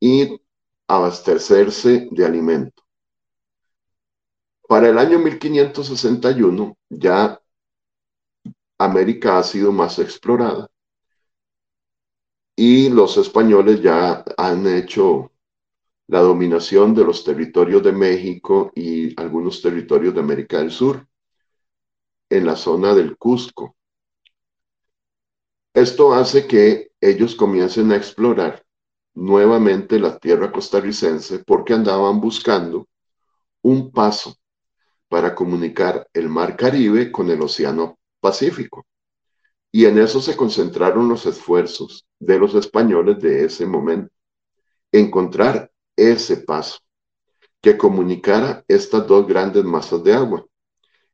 y 0.00 0.40
abastecerse 0.88 2.08
de 2.10 2.24
alimento. 2.24 2.82
Para 4.68 4.88
el 4.88 4.98
año 4.98 5.18
1561 5.18 6.76
ya 6.88 7.40
América 8.78 9.38
ha 9.38 9.42
sido 9.42 9.72
más 9.72 9.98
explorada 9.98 10.68
y 12.56 12.88
los 12.88 13.16
españoles 13.16 13.82
ya 13.82 14.24
han 14.36 14.66
hecho 14.66 15.32
la 16.08 16.20
dominación 16.20 16.94
de 16.94 17.04
los 17.04 17.24
territorios 17.24 17.82
de 17.82 17.92
México 17.92 18.72
y 18.74 19.18
algunos 19.20 19.60
territorios 19.60 20.14
de 20.14 20.20
América 20.20 20.58
del 20.58 20.70
Sur, 20.70 21.06
en 22.30 22.46
la 22.46 22.56
zona 22.56 22.94
del 22.94 23.16
Cusco, 23.16 23.76
Esto 25.74 26.14
hace 26.14 26.46
que 26.46 26.92
ellos 27.00 27.34
comiencen 27.36 27.92
a 27.92 27.96
explorar 27.96 28.65
nuevamente 29.16 29.98
la 29.98 30.18
tierra 30.18 30.52
costarricense 30.52 31.38
porque 31.40 31.72
andaban 31.72 32.20
buscando 32.20 32.86
un 33.62 33.90
paso 33.90 34.36
para 35.08 35.34
comunicar 35.34 36.06
el 36.12 36.28
mar 36.28 36.56
Caribe 36.56 37.10
con 37.10 37.30
el 37.30 37.40
Océano 37.40 37.98
Pacífico. 38.20 38.86
Y 39.72 39.86
en 39.86 39.98
eso 39.98 40.20
se 40.20 40.36
concentraron 40.36 41.08
los 41.08 41.24
esfuerzos 41.26 42.06
de 42.18 42.38
los 42.38 42.54
españoles 42.54 43.18
de 43.20 43.46
ese 43.46 43.66
momento, 43.66 44.12
encontrar 44.92 45.70
ese 45.96 46.36
paso 46.36 46.78
que 47.62 47.76
comunicara 47.76 48.64
estas 48.68 49.06
dos 49.06 49.26
grandes 49.26 49.64
masas 49.64 50.04
de 50.04 50.12
agua. 50.12 50.46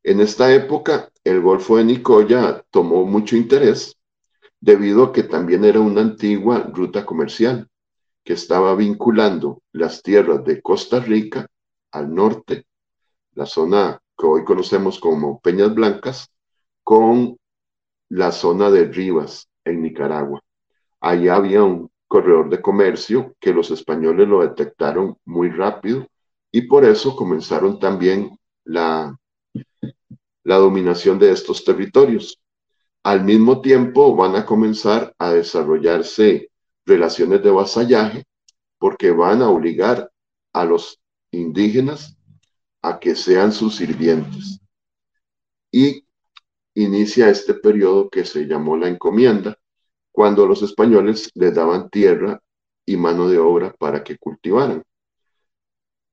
En 0.03 0.21
esta 0.21 0.53
época, 0.53 1.09
el 1.23 1.41
Golfo 1.41 1.77
de 1.77 1.85
Nicoya 1.85 2.65
tomó 2.71 3.05
mucho 3.05 3.37
interés 3.37 3.97
debido 4.61 5.05
a 5.05 5.13
que 5.13 5.23
también 5.23 5.65
era 5.65 5.81
una 5.81 6.01
antigua 6.01 6.69
ruta 6.73 7.07
comercial 7.07 7.69
que 8.25 8.35
estaba 8.35 8.75
vinculando 8.75 9.63
las 9.73 10.03
tierras 10.03 10.45
de 10.45 10.63
Costa 10.63 11.01
Rica 11.01 11.47
al 11.91 12.15
norte, 12.15 12.67
la 13.35 13.47
zona 13.47 14.01
que 14.17 14.27
hoy 14.27 14.45
conocemos 14.45 15.01
como 15.01 15.41
Peñas 15.41 15.75
Blancas, 15.75 16.29
con 16.83 17.37
la 18.09 18.33
zona 18.33 18.71
de 18.71 18.85
Rivas 18.85 19.49
en 19.65 19.83
Nicaragua. 19.83 20.41
Allí 21.01 21.29
había 21.29 21.63
un 21.63 21.91
corredor 22.07 22.51
de 22.51 22.61
comercio 22.61 23.35
que 23.41 23.55
los 23.55 23.71
españoles 23.71 24.29
lo 24.29 24.43
detectaron 24.43 25.17
muy 25.25 25.51
rápido 25.51 26.07
y 26.51 26.63
por 26.63 26.85
eso 26.85 27.17
comenzaron 27.17 27.79
también 27.79 28.39
la, 28.65 29.17
la 30.45 30.57
dominación 30.57 31.19
de 31.19 31.33
estos 31.33 31.65
territorios. 31.65 32.39
Al 33.03 33.25
mismo 33.25 33.61
tiempo 33.63 34.15
van 34.15 34.37
a 34.37 34.45
comenzar 34.45 35.15
a 35.19 35.33
desarrollarse 35.33 36.52
relaciones 36.85 37.43
de 37.43 37.51
vasallaje 37.51 38.25
porque 38.79 39.11
van 39.11 39.43
a 39.43 39.49
obligar 39.49 40.11
a 40.53 40.65
los 40.65 41.01
indígenas 41.31 42.17
a 42.83 42.99
que 42.99 43.15
sean 43.15 43.53
sus 43.53 43.77
sirvientes. 43.77 44.61
Y 45.71 46.05
inicia 46.75 47.29
este 47.29 47.55
periodo 47.55 48.11
que 48.11 48.25
se 48.25 48.47
llamó 48.47 48.77
la 48.77 48.89
encomienda, 48.89 49.57
cuando 50.11 50.47
los 50.47 50.63
españoles 50.63 51.31
les 51.35 51.55
daban 51.55 51.89
tierra 51.91 52.41
y 52.85 52.97
mano 52.97 53.29
de 53.29 53.39
obra 53.39 53.73
para 53.79 54.05
que 54.05 54.19
cultivaran. 54.19 54.83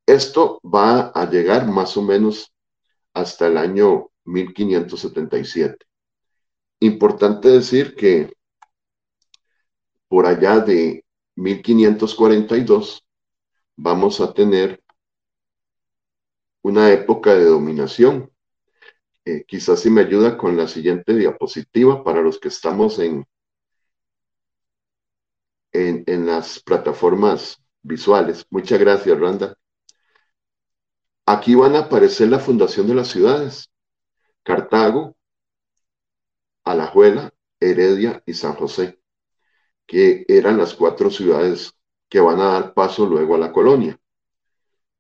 Esto 0.06 0.60
va 0.64 1.12
a 1.14 1.30
llegar 1.30 1.68
más 1.68 1.98
o 1.98 2.02
menos 2.02 2.54
hasta 3.14 3.48
el 3.48 3.58
año 3.58 4.10
1577. 4.26 5.86
Importante 6.82 7.50
decir 7.50 7.96
que 7.96 8.32
por 10.10 10.26
allá 10.26 10.60
de 10.60 11.06
1542 11.36 13.06
vamos 13.78 14.20
a 14.20 14.34
tener 14.34 14.84
una 16.64 16.92
época 16.92 17.36
de 17.36 17.46
dominación. 17.46 18.32
Eh, 19.26 19.46
quizás 19.48 19.82
si 19.82 19.90
me 19.90 20.02
ayuda 20.02 20.38
con 20.38 20.58
la 20.58 20.68
siguiente 20.68 21.16
diapositiva 21.16 22.04
para 22.04 22.22
los 22.22 22.40
que 22.40 22.50
estamos 22.50 23.00
en, 23.00 23.26
en, 25.72 26.04
en 26.08 26.26
las 26.26 26.60
plataformas 26.60 27.62
visuales. 27.82 28.46
Muchas 28.50 28.80
gracias, 28.80 29.20
Randa. 29.20 29.56
Aquí 31.26 31.56
van 31.56 31.76
a 31.76 31.80
aparecer 31.80 32.28
la 32.28 32.40
fundación 32.40 32.88
de 32.88 32.96
las 32.96 33.08
ciudades. 33.08 33.70
Cartago, 34.44 35.16
Alajuela, 36.64 37.34
Heredia 37.60 38.24
y 38.26 38.34
San 38.34 38.54
José, 38.56 38.99
que 39.90 40.24
eran 40.28 40.60
las 40.60 40.76
cuatro 40.76 41.10
ciudades 41.10 41.74
que 42.08 42.20
van 42.20 42.40
a 42.40 42.52
dar 42.54 42.74
paso 42.76 43.08
luego 43.08 43.34
a 43.34 43.40
la 43.40 43.52
colonia. 43.52 44.00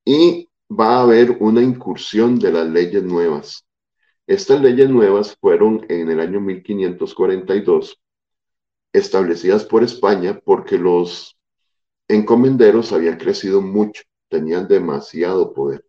Y 0.04 0.50
va 0.68 0.98
a 0.98 1.02
haber 1.04 1.38
una 1.40 1.62
incursión 1.62 2.40
de 2.40 2.52
las 2.52 2.68
leyes 2.68 3.04
nuevas. 3.04 3.68
Estas 4.26 4.60
leyes 4.62 4.90
nuevas 4.90 5.38
fueron 5.40 5.86
en 5.90 6.10
el 6.10 6.20
año 6.20 6.42
1542 6.42 8.02
establecidas 8.92 9.64
por 9.64 9.84
España 9.84 10.42
porque 10.44 10.80
los 10.80 11.38
encomenderos 12.08 12.92
habían 12.92 13.18
crecido 13.18 13.62
mucho, 13.62 14.02
tenían 14.28 14.68
demasiado 14.68 15.54
poder. 15.54 15.86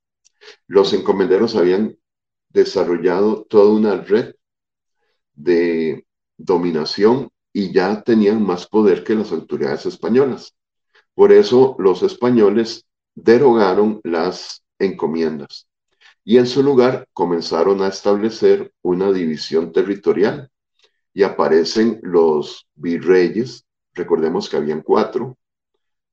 Los 0.66 0.92
encomenderos 0.92 1.56
habían 1.56 1.96
desarrollado 2.50 3.44
toda 3.44 3.72
una 3.72 3.96
red 4.02 4.34
de 5.32 6.06
dominación 6.36 7.29
y 7.52 7.72
ya 7.72 8.02
tenían 8.02 8.42
más 8.42 8.66
poder 8.66 9.04
que 9.04 9.14
las 9.14 9.32
autoridades 9.32 9.86
españolas. 9.86 10.54
Por 11.14 11.32
eso 11.32 11.76
los 11.78 12.02
españoles 12.02 12.86
derogaron 13.14 14.00
las 14.04 14.62
encomiendas 14.78 15.66
y 16.24 16.38
en 16.38 16.46
su 16.46 16.62
lugar 16.62 17.08
comenzaron 17.12 17.82
a 17.82 17.88
establecer 17.88 18.72
una 18.82 19.12
división 19.12 19.72
territorial 19.72 20.50
y 21.12 21.22
aparecen 21.22 21.98
los 22.02 22.68
virreyes, 22.74 23.66
recordemos 23.94 24.48
que 24.48 24.56
habían 24.56 24.82
cuatro 24.82 25.36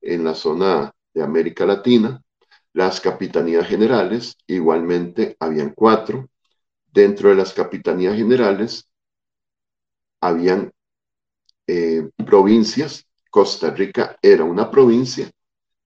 en 0.02 0.24
la 0.24 0.34
zona 0.34 0.92
de 1.14 1.24
América 1.24 1.66
Latina, 1.66 2.22
las 2.74 3.02
capitanías 3.02 3.68
generales, 3.68 4.38
igualmente 4.48 5.36
habían 5.40 5.72
cuatro, 5.76 6.30
dentro 6.92 7.30
de 7.30 7.36
las 7.36 7.54
capitanías 7.54 8.16
generales 8.16 8.88
habían 10.22 10.72
eh, 11.68 12.10
provincias. 12.26 13.06
Costa 13.30 13.70
Rica 13.72 14.18
era 14.22 14.44
una 14.44 14.72
provincia 14.72 15.30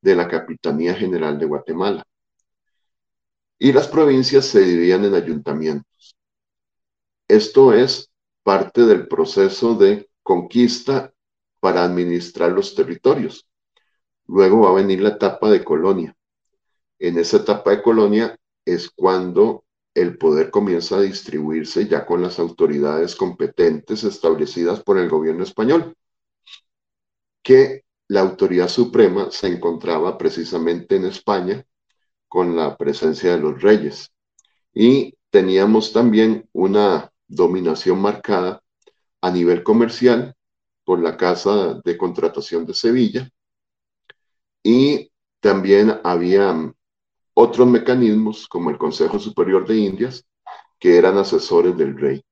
de 0.02 0.16
la 0.16 0.28
Capitanía 0.28 0.94
General 0.94 1.38
de 1.38 1.46
Guatemala. 1.46 2.04
Y 3.60 3.74
las 3.74 3.88
provincias 3.88 4.46
se 4.46 4.62
dividían 4.62 5.06
en 5.06 5.16
ayuntamientos. 5.16 6.16
Esto 7.28 7.74
es 7.74 8.10
parte 8.44 8.86
del 8.86 9.08
proceso 9.08 9.76
de 9.76 10.10
conquista 10.24 11.14
para 11.60 11.84
administrar 11.84 12.52
los 12.52 12.74
territorios. 12.76 13.48
Luego 14.28 14.62
va 14.62 14.70
a 14.70 14.82
venir 14.82 15.02
la 15.02 15.10
etapa 15.10 15.50
de 15.50 15.64
colonia. 15.64 16.16
En 17.00 17.18
esa 17.18 17.38
etapa 17.38 17.72
de 17.72 17.82
colonia 17.82 18.38
es 18.66 18.90
cuando 18.90 19.64
el 19.94 20.18
poder 20.18 20.52
comienza 20.52 20.98
a 20.98 21.02
distribuirse 21.02 21.88
ya 21.88 22.06
con 22.06 22.22
las 22.22 22.40
autoridades 22.40 23.16
competentes 23.16 24.04
establecidas 24.04 24.82
por 24.82 24.98
el 24.98 25.10
gobierno 25.10 25.44
español, 25.44 25.96
que 27.44 27.84
la 28.08 28.22
autoridad 28.22 28.68
suprema 28.68 29.32
se 29.32 29.48
encontraba 29.48 30.18
precisamente 30.18 30.96
en 30.96 31.06
España 31.06 31.66
con 32.28 32.56
la 32.56 32.78
presencia 32.78 33.32
de 33.32 33.40
los 33.40 33.62
reyes. 33.62 34.12
Y 34.74 35.16
teníamos 35.30 35.92
también 35.94 36.48
una 36.54 37.12
dominación 37.28 38.02
marcada 38.02 38.62
a 39.22 39.32
nivel 39.32 39.64
comercial 39.64 40.36
por 40.84 41.02
la 41.02 41.18
Casa 41.18 41.82
de 41.84 41.98
Contratación 41.98 42.66
de 42.66 42.74
Sevilla 42.74 43.30
y 44.64 45.12
también 45.40 46.00
había 46.04 46.74
otros 47.34 47.68
mecanismos 47.68 48.48
como 48.48 48.70
el 48.70 48.78
Consejo 48.78 49.20
Superior 49.20 49.68
de 49.68 49.78
Indias, 49.78 50.26
que 50.80 50.98
eran 50.98 51.18
asesores 51.18 51.78
del 51.78 51.98
rey. 51.98 52.24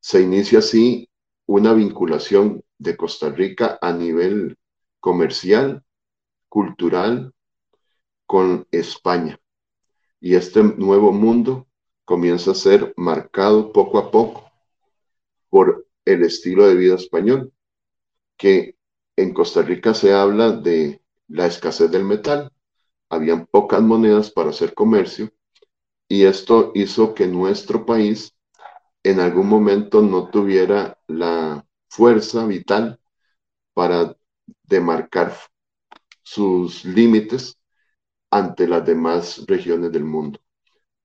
Se 0.00 0.22
inicia 0.22 0.60
así 0.60 1.08
una 1.46 1.72
vinculación 1.72 2.62
de 2.78 2.96
Costa 2.96 3.30
Rica 3.30 3.78
a 3.80 3.92
nivel 3.92 4.56
comercial, 5.00 5.82
cultural, 6.48 7.32
con 8.26 8.66
España. 8.70 9.38
Y 10.20 10.34
este 10.34 10.62
nuevo 10.62 11.12
mundo 11.12 11.66
comienza 12.04 12.52
a 12.52 12.54
ser 12.54 12.94
marcado 12.96 13.72
poco 13.72 13.98
a 13.98 14.10
poco 14.10 14.50
por 15.50 15.86
el 16.04 16.24
estilo 16.24 16.66
de 16.66 16.74
vida 16.74 16.94
español, 16.94 17.52
que 18.36 18.76
en 19.16 19.32
Costa 19.32 19.62
Rica 19.62 19.94
se 19.94 20.12
habla 20.12 20.52
de 20.52 21.00
la 21.28 21.46
escasez 21.46 21.90
del 21.90 22.04
metal, 22.04 22.50
habían 23.10 23.46
pocas 23.46 23.82
monedas 23.82 24.30
para 24.30 24.50
hacer 24.50 24.74
comercio 24.74 25.30
y 26.08 26.24
esto 26.24 26.72
hizo 26.74 27.14
que 27.14 27.26
nuestro 27.26 27.86
país 27.86 28.34
en 29.02 29.20
algún 29.20 29.48
momento 29.48 30.02
no 30.02 30.30
tuviera 30.30 30.98
la 31.06 31.64
fuerza 31.88 32.46
vital 32.46 32.98
para 33.74 34.16
demarcar 34.62 35.34
sus 36.22 36.84
límites 36.84 37.58
ante 38.30 38.66
las 38.66 38.84
demás 38.84 39.44
regiones 39.46 39.92
del 39.92 40.04
mundo. 40.04 40.40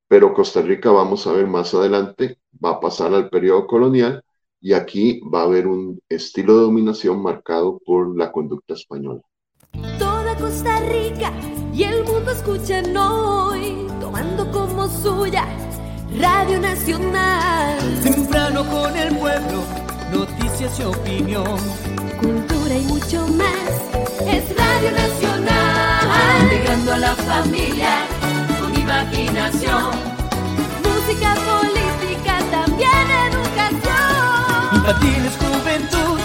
Pero 0.08 0.34
Costa 0.34 0.62
Rica, 0.62 0.90
vamos 0.90 1.28
a 1.28 1.34
ver 1.34 1.46
más 1.46 1.74
adelante, 1.74 2.40
va 2.64 2.72
a 2.72 2.80
pasar 2.80 3.14
al 3.14 3.30
periodo 3.30 3.68
colonial 3.68 4.24
y 4.60 4.74
aquí 4.74 5.22
va 5.22 5.42
a 5.42 5.44
haber 5.44 5.68
un 5.68 6.02
estilo 6.10 6.56
de 6.56 6.62
dominación 6.64 7.22
marcado 7.22 7.80
por 7.86 8.18
la 8.18 8.32
conducta 8.32 8.74
española. 8.74 9.22
Toda 10.00 10.36
Costa 10.38 10.80
Rica 10.90 11.32
y 11.80 11.84
el 11.86 12.04
mundo 12.04 12.32
escuchan 12.32 12.98
hoy, 12.98 13.88
tomando 14.02 14.52
como 14.52 14.90
suya 14.90 15.46
Radio 16.20 16.60
Nacional. 16.60 17.78
Temprano 18.04 18.66
con 18.70 18.98
el 18.98 19.16
pueblo, 19.16 19.64
noticias 20.12 20.78
y 20.78 20.84
opinión. 20.84 21.58
Cultura 22.20 22.76
y 22.76 22.84
mucho 22.84 23.26
más. 23.28 23.72
Es 24.28 24.44
Radio 24.58 24.92
Nacional. 24.92 26.42
Integrando 26.44 26.92
a 26.92 26.98
la 26.98 27.16
familia 27.16 27.92
con 28.60 28.76
imaginación. 28.76 29.92
Música, 30.84 31.34
política, 31.48 32.40
también 32.52 33.06
educación. 33.32 34.76
Infantiles, 34.76 35.34
juventud, 35.38 36.20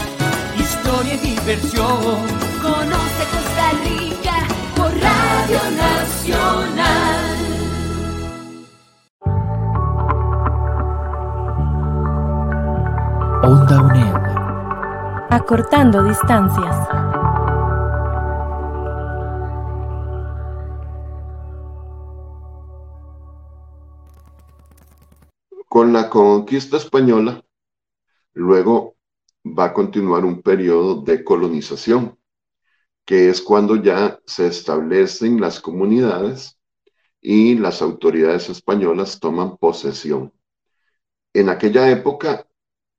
historia 0.59 1.14
y 1.14 1.19
diversión. 1.19 2.27
Conoce 2.61 3.25
por 3.31 3.54
Radio 5.55 5.71
Nacional. 5.77 7.37
Onda 13.45 13.83
UNED. 13.83 14.14
Acortando 15.31 16.03
distancias. 16.03 16.88
Con 25.69 25.93
la 25.93 26.11
conquista 26.11 26.79
española, 26.79 27.45
luego 28.33 28.97
va 29.47 29.67
a 29.67 29.73
continuar 29.73 30.25
un 30.25 30.43
periodo 30.43 31.03
de 31.03 31.23
colonización, 31.23 32.19
que 33.05 33.29
es 33.29 33.43
cuando 33.43 33.77
ya 33.77 34.21
se 34.27 34.47
establecen 34.47 35.40
las 35.40 35.61
comunidades 35.61 36.59
y 37.21 37.55
las 37.57 37.83
autoridades 37.83 38.49
españolas 38.49 39.21
toman 39.21 39.57
posesión. 39.57 40.33
En 41.33 41.49
aquella 41.49 41.90
época, 41.90 42.47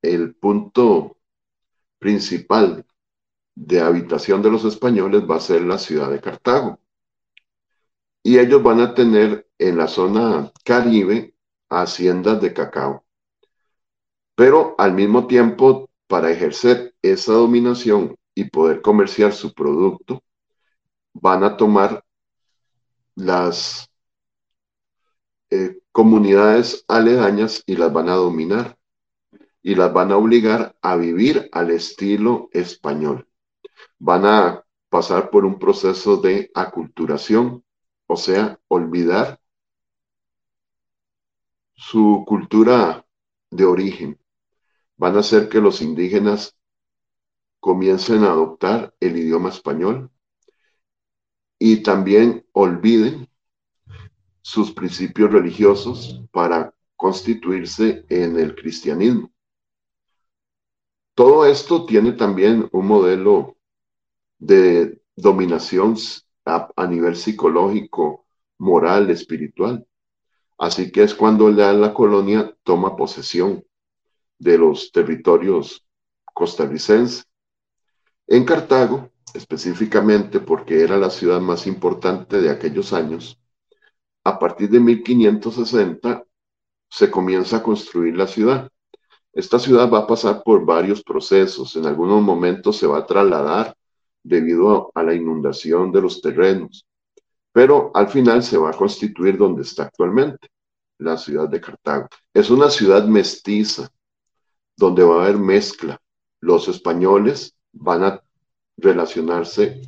el 0.02 0.34
punto 0.34 1.16
principal 1.98 2.84
de 3.54 3.80
habitación 3.80 4.42
de 4.42 4.50
los 4.50 4.64
españoles 4.64 5.22
va 5.28 5.36
a 5.36 5.40
ser 5.40 5.62
la 5.62 5.78
ciudad 5.78 6.10
de 6.10 6.20
Cartago. 6.20 6.78
Y 8.22 8.38
ellos 8.38 8.62
van 8.62 8.80
a 8.80 8.94
tener 8.94 9.48
en 9.58 9.78
la 9.78 9.88
zona 9.88 10.52
caribe 10.64 11.34
haciendas 11.70 12.40
de 12.40 12.52
cacao. 12.52 13.04
Pero 14.34 14.74
al 14.78 14.92
mismo 14.92 15.26
tiempo, 15.26 15.88
para 16.06 16.30
ejercer 16.30 16.94
esa 17.02 17.32
dominación 17.32 18.16
y 18.36 18.44
poder 18.44 18.82
comerciar 18.82 19.32
su 19.32 19.54
producto, 19.54 20.22
van 21.14 21.42
a 21.42 21.56
tomar 21.56 22.04
las 23.14 23.90
eh, 25.50 25.78
comunidades 25.90 26.84
aledañas 26.86 27.62
y 27.66 27.76
las 27.76 27.90
van 27.92 28.10
a 28.10 28.14
dominar 28.14 28.76
y 29.62 29.74
las 29.74 29.92
van 29.92 30.12
a 30.12 30.18
obligar 30.18 30.76
a 30.82 30.96
vivir 30.96 31.48
al 31.50 31.70
estilo 31.70 32.50
español. 32.52 33.26
Van 33.98 34.26
a 34.26 34.64
pasar 34.90 35.30
por 35.30 35.46
un 35.46 35.58
proceso 35.58 36.18
de 36.18 36.50
aculturación, 36.54 37.64
o 38.06 38.16
sea, 38.16 38.60
olvidar 38.68 39.40
su 41.74 42.24
cultura 42.26 43.06
de 43.50 43.64
origen. 43.64 44.20
Van 44.98 45.16
a 45.16 45.20
hacer 45.20 45.48
que 45.48 45.60
los 45.60 45.80
indígenas 45.80 46.55
comiencen 47.66 48.22
a 48.22 48.30
adoptar 48.30 48.94
el 49.00 49.16
idioma 49.16 49.48
español 49.48 50.08
y 51.58 51.82
también 51.82 52.46
olviden 52.52 53.28
sus 54.40 54.70
principios 54.70 55.32
religiosos 55.32 56.22
para 56.30 56.72
constituirse 56.94 58.06
en 58.08 58.38
el 58.38 58.54
cristianismo. 58.54 59.32
Todo 61.16 61.44
esto 61.44 61.86
tiene 61.86 62.12
también 62.12 62.68
un 62.70 62.86
modelo 62.86 63.56
de 64.38 65.02
dominación 65.16 65.96
a, 66.44 66.86
nivel 66.86 67.16
psicológico, 67.16 68.28
moral, 68.58 69.10
espiritual. 69.10 69.84
Así 70.56 70.92
que 70.92 71.02
es 71.02 71.16
cuando 71.16 71.50
ya 71.50 71.72
la 71.72 71.92
colonia 71.92 72.56
toma 72.62 72.94
posesión 72.94 73.64
de 74.38 74.56
los 74.56 74.92
territorios 74.92 75.84
costarricenses. 76.32 77.26
En 78.28 78.44
Cartago, 78.44 79.10
específicamente 79.34 80.40
porque 80.40 80.82
era 80.82 80.96
la 80.96 81.10
ciudad 81.10 81.40
más 81.40 81.66
importante 81.66 82.40
de 82.40 82.50
aquellos 82.50 82.92
años, 82.92 83.40
a 84.24 84.38
partir 84.38 84.68
de 84.70 84.80
1560 84.80 86.24
se 86.90 87.10
comienza 87.10 87.58
a 87.58 87.62
construir 87.62 88.16
la 88.16 88.26
ciudad. 88.26 88.68
Esta 89.32 89.58
ciudad 89.58 89.90
va 89.90 90.00
a 90.00 90.06
pasar 90.06 90.42
por 90.42 90.64
varios 90.64 91.02
procesos. 91.02 91.76
En 91.76 91.86
algunos 91.86 92.22
momentos 92.22 92.76
se 92.76 92.86
va 92.86 92.98
a 92.98 93.06
trasladar 93.06 93.76
debido 94.24 94.90
a, 94.94 95.02
la 95.04 95.14
inundación 95.14 95.92
de 95.92 96.00
los 96.00 96.20
terrenos, 96.20 96.84
pero 97.52 97.92
al 97.94 98.08
final 98.08 98.42
se 98.42 98.58
va 98.58 98.70
a 98.70 98.76
constituir 98.76 99.38
donde 99.38 99.62
está 99.62 99.84
actualmente, 99.84 100.48
la 100.98 101.16
ciudad 101.16 101.48
de 101.48 101.60
Cartago. 101.60 102.08
Es 102.34 102.50
una 102.50 102.70
ciudad 102.70 103.06
mestiza, 103.06 103.88
donde 104.76 105.04
va 105.04 105.20
a 105.20 105.24
haber 105.24 105.38
mezcla. 105.38 106.00
Los 106.40 106.66
españoles 106.68 107.55
van 107.78 108.04
a 108.04 108.22
relacionarse 108.76 109.82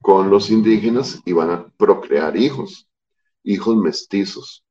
con 0.00 0.30
los 0.30 0.50
indígenas 0.50 1.22
y 1.24 1.32
van 1.32 1.50
a 1.50 1.68
procrear 1.76 2.36
hijos, 2.36 2.86
hijos 3.42 3.76
mestizos. 3.76 4.64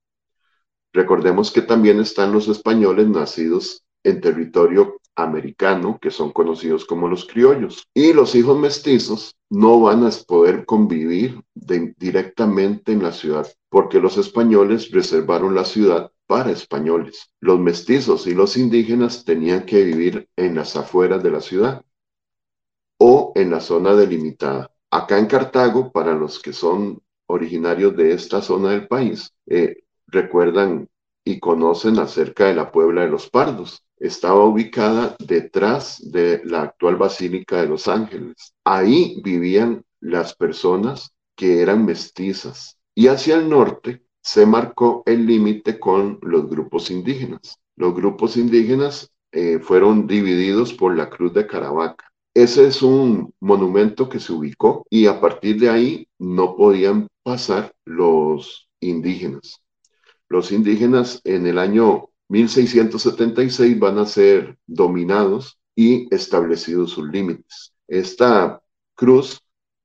Recordemos 0.91 1.51
que 1.51 1.63
también 1.63 1.99
están 1.99 2.31
los 2.31 2.47
españoles 2.47 3.07
nacidos 3.07 3.83
en 4.03 4.21
territorio 4.21 4.99
americano, 5.15 5.97
que 5.99 6.11
son 6.11 6.31
conocidos 6.31 6.85
como 6.85 7.07
los 7.07 7.25
criollos. 7.25 7.87
Y 7.93 8.13
los 8.13 8.35
hijos 8.35 8.59
mestizos 8.59 9.35
no 9.49 9.79
van 9.79 10.05
a 10.05 10.09
poder 10.27 10.65
convivir 10.65 11.41
directamente 11.53 12.91
en 12.91 13.01
la 13.01 13.11
ciudad, 13.11 13.47
porque 13.69 13.99
los 13.99 14.17
españoles 14.17 14.91
reservaron 14.91 15.55
la 15.55 15.65
ciudad 15.65 16.11
para 16.27 16.51
españoles. 16.51 17.31
Los 17.39 17.59
mestizos 17.59 18.27
y 18.27 18.35
los 18.35 18.55
indígenas 18.57 19.25
tenían 19.25 19.65
que 19.65 19.83
vivir 19.83 20.29
en 20.35 20.55
las 20.55 20.75
afueras 20.75 21.23
de 21.23 21.31
la 21.31 21.41
ciudad 21.41 21.83
o 23.05 23.33
en 23.35 23.51
la 23.51 23.59
zona 23.59 23.95
delimitada. 23.95 24.71
Acá 24.89 25.19
en 25.19 25.25
Cartago, 25.25 25.91
para 25.91 26.13
los 26.13 26.39
que 26.39 26.53
son 26.53 27.01
originarios 27.27 27.95
de 27.97 28.13
esta 28.13 28.41
zona 28.41 28.71
del 28.71 28.87
país, 28.87 29.33
eh, 29.45 29.83
recuerdan 30.07 30.87
y 31.25 31.39
conocen 31.39 31.99
acerca 31.99 32.45
de 32.45 32.55
la 32.55 32.71
Puebla 32.71 33.01
de 33.01 33.09
los 33.09 33.29
Pardos 33.29 33.83
estaba 34.03 34.43
ubicada 34.43 35.15
detrás 35.17 36.11
de 36.11 36.41
la 36.43 36.63
actual 36.63 36.97
Basílica 36.97 37.61
de 37.61 37.67
los 37.67 37.87
Ángeles. 37.87 38.53
Ahí 38.65 39.21
vivían 39.23 39.85
las 40.01 40.35
personas 40.35 41.13
que 41.37 41.61
eran 41.61 41.85
mestizas 41.85 42.77
y 42.93 43.07
hacia 43.07 43.35
el 43.35 43.49
norte 43.49 44.03
se 44.21 44.45
marcó 44.45 45.03
el 45.05 45.25
límite 45.25 45.79
con 45.79 46.19
los 46.21 46.49
grupos 46.49 46.91
indígenas. 46.91 47.57
Los 47.77 47.95
grupos 47.95 48.35
indígenas 48.35 49.09
eh, 49.31 49.59
fueron 49.59 50.05
divididos 50.05 50.73
por 50.73 50.97
la 50.97 51.09
Cruz 51.09 51.33
de 51.33 51.47
Caravaca. 51.47 52.12
Ese 52.33 52.65
es 52.67 52.81
un 52.81 53.31
monumento 53.39 54.09
que 54.09 54.19
se 54.19 54.33
ubicó 54.33 54.87
y 54.89 55.05
a 55.05 55.21
partir 55.21 55.59
de 55.59 55.69
ahí 55.69 56.07
no 56.17 56.55
podían 56.55 57.07
pasar 57.21 57.73
los 57.85 58.69
indígenas. 58.79 59.61
Los 60.29 60.51
indígenas 60.51 61.21
en 61.25 61.45
el 61.45 61.59
año 61.59 62.09
1676 62.29 63.77
van 63.77 63.99
a 63.99 64.07
ser 64.07 64.57
dominados 64.65 65.59
y 65.75 66.13
establecidos 66.13 66.91
sus 66.91 67.07
límites. 67.07 67.73
Esta 67.87 68.63
cruz 68.95 69.39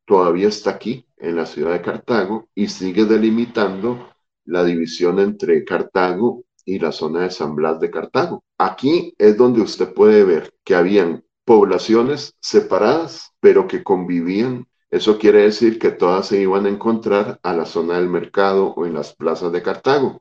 todavía 0.06 0.48
está 0.48 0.70
aquí 0.70 1.06
en 1.18 1.36
la 1.36 1.44
ciudad 1.44 1.72
de 1.72 1.82
Cartago 1.82 2.48
y 2.54 2.68
sigue 2.68 3.04
delimitando 3.04 4.08
la 4.46 4.64
división 4.64 5.18
entre 5.18 5.64
Cartago 5.64 6.44
y 6.64 6.78
la 6.78 6.92
zona 6.92 7.20
de 7.20 7.30
San 7.30 7.54
Blas 7.54 7.78
de 7.78 7.90
Cartago. 7.90 8.42
Aquí 8.56 9.14
es 9.18 9.36
donde 9.36 9.60
usted 9.60 9.92
puede 9.92 10.24
ver 10.24 10.54
que 10.64 10.74
habían 10.74 11.22
poblaciones 11.48 12.36
separadas, 12.40 13.32
pero 13.40 13.66
que 13.66 13.82
convivían. 13.82 14.68
Eso 14.90 15.18
quiere 15.18 15.42
decir 15.42 15.78
que 15.78 15.90
todas 15.90 16.28
se 16.28 16.40
iban 16.40 16.66
a 16.66 16.68
encontrar 16.68 17.40
a 17.42 17.54
la 17.54 17.64
zona 17.64 17.94
del 17.94 18.10
mercado 18.10 18.74
o 18.76 18.84
en 18.84 18.92
las 18.92 19.16
plazas 19.16 19.50
de 19.52 19.62
Cartago 19.62 20.20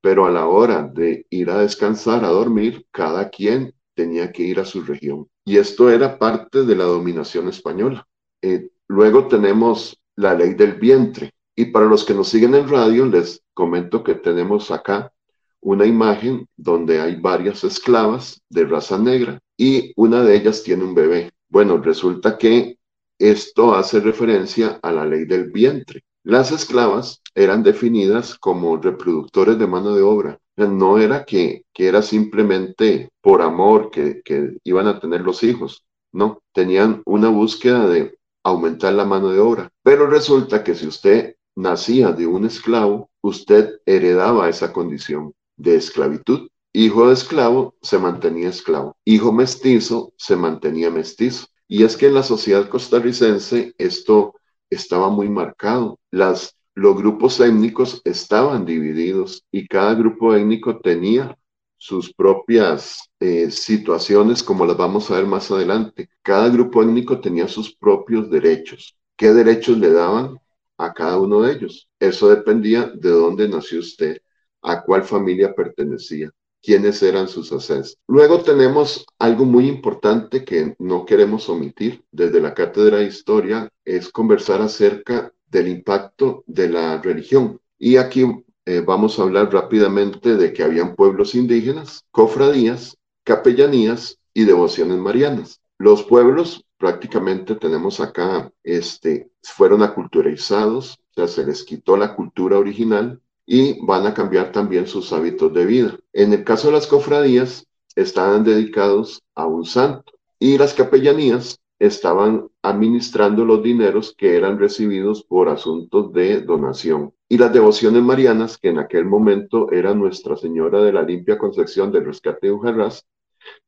pero 0.00 0.26
a 0.26 0.30
la 0.30 0.46
hora 0.46 0.82
de 0.82 1.26
ir 1.30 1.50
a 1.50 1.58
descansar, 1.58 2.24
a 2.24 2.28
dormir, 2.28 2.86
cada 2.90 3.28
quien 3.28 3.74
tenía 3.94 4.32
que 4.32 4.42
ir 4.42 4.60
a 4.60 4.64
su 4.64 4.82
región. 4.82 5.28
Y 5.44 5.58
esto 5.58 5.90
era 5.90 6.18
parte 6.18 6.64
de 6.64 6.76
la 6.76 6.84
dominación 6.84 7.48
española. 7.48 8.06
Eh, 8.40 8.70
luego 8.88 9.28
tenemos 9.28 10.00
la 10.16 10.34
ley 10.34 10.54
del 10.54 10.74
vientre. 10.74 11.32
Y 11.54 11.66
para 11.66 11.86
los 11.86 12.04
que 12.04 12.14
nos 12.14 12.28
siguen 12.28 12.54
en 12.54 12.68
radio, 12.68 13.04
les 13.06 13.42
comento 13.52 14.02
que 14.02 14.14
tenemos 14.14 14.70
acá 14.70 15.12
una 15.60 15.84
imagen 15.84 16.46
donde 16.56 17.00
hay 17.00 17.16
varias 17.16 17.64
esclavas 17.64 18.40
de 18.48 18.64
raza 18.64 18.96
negra 18.96 19.38
y 19.60 19.92
una 19.96 20.24
de 20.24 20.36
ellas 20.36 20.62
tiene 20.62 20.84
un 20.84 20.94
bebé. 20.94 21.32
Bueno, 21.50 21.76
resulta 21.76 22.38
que 22.38 22.78
esto 23.18 23.74
hace 23.74 24.00
referencia 24.00 24.80
a 24.82 24.90
la 24.90 25.04
ley 25.04 25.26
del 25.26 25.50
vientre. 25.50 26.00
Las 26.24 26.50
esclavas 26.50 27.20
eran 27.34 27.62
definidas 27.62 28.38
como 28.38 28.78
reproductores 28.78 29.58
de 29.58 29.66
mano 29.66 29.94
de 29.94 30.00
obra. 30.00 30.38
No 30.56 30.96
era 30.96 31.26
que, 31.26 31.64
que 31.74 31.88
era 31.88 32.00
simplemente 32.00 33.10
por 33.20 33.42
amor 33.42 33.90
que, 33.90 34.22
que 34.24 34.56
iban 34.64 34.86
a 34.86 34.98
tener 34.98 35.20
los 35.20 35.42
hijos, 35.42 35.84
no, 36.10 36.40
tenían 36.54 37.02
una 37.04 37.28
búsqueda 37.28 37.86
de 37.86 38.16
aumentar 38.42 38.94
la 38.94 39.04
mano 39.04 39.28
de 39.28 39.40
obra. 39.40 39.68
Pero 39.82 40.06
resulta 40.06 40.64
que 40.64 40.74
si 40.74 40.86
usted 40.86 41.36
nacía 41.54 42.12
de 42.12 42.26
un 42.26 42.46
esclavo, 42.46 43.10
usted 43.20 43.80
heredaba 43.84 44.48
esa 44.48 44.72
condición 44.72 45.34
de 45.58 45.76
esclavitud. 45.76 46.48
Hijo 46.72 47.08
de 47.08 47.14
esclavo 47.14 47.74
se 47.82 47.98
mantenía 47.98 48.48
esclavo. 48.48 48.96
Hijo 49.04 49.32
mestizo 49.32 50.12
se 50.16 50.36
mantenía 50.36 50.90
mestizo. 50.90 51.46
Y 51.66 51.84
es 51.84 51.96
que 51.96 52.06
en 52.06 52.14
la 52.14 52.22
sociedad 52.22 52.68
costarricense 52.68 53.74
esto 53.78 54.34
estaba 54.70 55.08
muy 55.10 55.28
marcado. 55.28 55.98
Las, 56.10 56.56
los 56.74 56.96
grupos 56.96 57.40
étnicos 57.40 58.00
estaban 58.04 58.64
divididos 58.64 59.44
y 59.50 59.66
cada 59.66 59.94
grupo 59.94 60.34
étnico 60.34 60.78
tenía 60.80 61.36
sus 61.76 62.12
propias 62.12 63.10
eh, 63.20 63.50
situaciones, 63.50 64.42
como 64.42 64.66
las 64.66 64.76
vamos 64.76 65.10
a 65.10 65.16
ver 65.16 65.26
más 65.26 65.50
adelante. 65.50 66.10
Cada 66.22 66.48
grupo 66.50 66.82
étnico 66.82 67.20
tenía 67.20 67.48
sus 67.48 67.74
propios 67.74 68.30
derechos. 68.30 68.96
¿Qué 69.16 69.32
derechos 69.32 69.78
le 69.78 69.90
daban 69.90 70.38
a 70.78 70.92
cada 70.92 71.18
uno 71.18 71.42
de 71.42 71.52
ellos? 71.52 71.88
Eso 71.98 72.28
dependía 72.28 72.86
de 72.86 73.10
dónde 73.10 73.48
nació 73.48 73.80
usted, 73.80 74.18
a 74.62 74.82
cuál 74.82 75.04
familia 75.04 75.54
pertenecía, 75.54 76.30
quiénes 76.62 77.02
eran 77.02 77.28
sus 77.28 77.52
ancestros. 77.52 77.98
Luego 78.06 78.42
tenemos 78.42 79.06
algo 79.18 79.44
muy 79.44 79.66
importante 79.68 80.44
que 80.44 80.74
no 80.78 81.04
queremos 81.04 81.48
omitir 81.48 82.04
desde 82.12 82.40
la 82.40 82.54
cátedra 82.54 82.98
de 82.98 83.06
historia, 83.06 83.68
es 83.84 84.08
conversar 84.10 84.60
acerca 84.60 85.32
del 85.48 85.68
impacto 85.68 86.44
de 86.46 86.68
la 86.68 87.00
religión. 87.00 87.60
Y 87.78 87.96
aquí 87.96 88.24
eh, 88.66 88.82
vamos 88.86 89.18
a 89.18 89.22
hablar 89.22 89.52
rápidamente 89.52 90.36
de 90.36 90.52
que 90.52 90.62
habían 90.62 90.94
pueblos 90.94 91.34
indígenas, 91.34 92.04
cofradías, 92.10 92.96
capellanías 93.24 94.18
y 94.34 94.44
devociones 94.44 94.98
marianas. 94.98 95.60
Los 95.78 96.04
pueblos 96.04 96.64
prácticamente 96.78 97.54
tenemos 97.56 98.00
acá, 98.00 98.52
este, 98.62 99.30
fueron 99.42 99.82
aculturizados, 99.82 100.98
o 101.10 101.14
sea, 101.14 101.28
se 101.28 101.44
les 101.44 101.64
quitó 101.64 101.96
la 101.96 102.14
cultura 102.14 102.58
original 102.58 103.20
y 103.52 103.84
van 103.84 104.06
a 104.06 104.14
cambiar 104.14 104.52
también 104.52 104.86
sus 104.86 105.12
hábitos 105.12 105.52
de 105.52 105.66
vida. 105.66 105.98
En 106.12 106.32
el 106.32 106.44
caso 106.44 106.68
de 106.68 106.74
las 106.74 106.86
cofradías, 106.86 107.66
estaban 107.96 108.44
dedicados 108.44 109.24
a 109.34 109.44
un 109.46 109.64
santo 109.64 110.12
y 110.38 110.56
las 110.56 110.72
capellanías 110.72 111.58
estaban 111.80 112.48
administrando 112.62 113.44
los 113.44 113.60
dineros 113.60 114.14
que 114.16 114.36
eran 114.36 114.56
recibidos 114.56 115.24
por 115.24 115.48
asuntos 115.48 116.12
de 116.12 116.42
donación. 116.42 117.12
Y 117.28 117.38
las 117.38 117.52
devociones 117.52 118.04
marianas, 118.04 118.56
que 118.56 118.68
en 118.68 118.78
aquel 118.78 119.04
momento 119.04 119.72
era 119.72 119.94
Nuestra 119.94 120.36
Señora 120.36 120.80
de 120.84 120.92
la 120.92 121.02
Limpia 121.02 121.36
Concepción 121.36 121.90
del 121.90 122.04
Rescate 122.04 122.46
de 122.46 122.52
Ujarrás, 122.52 123.04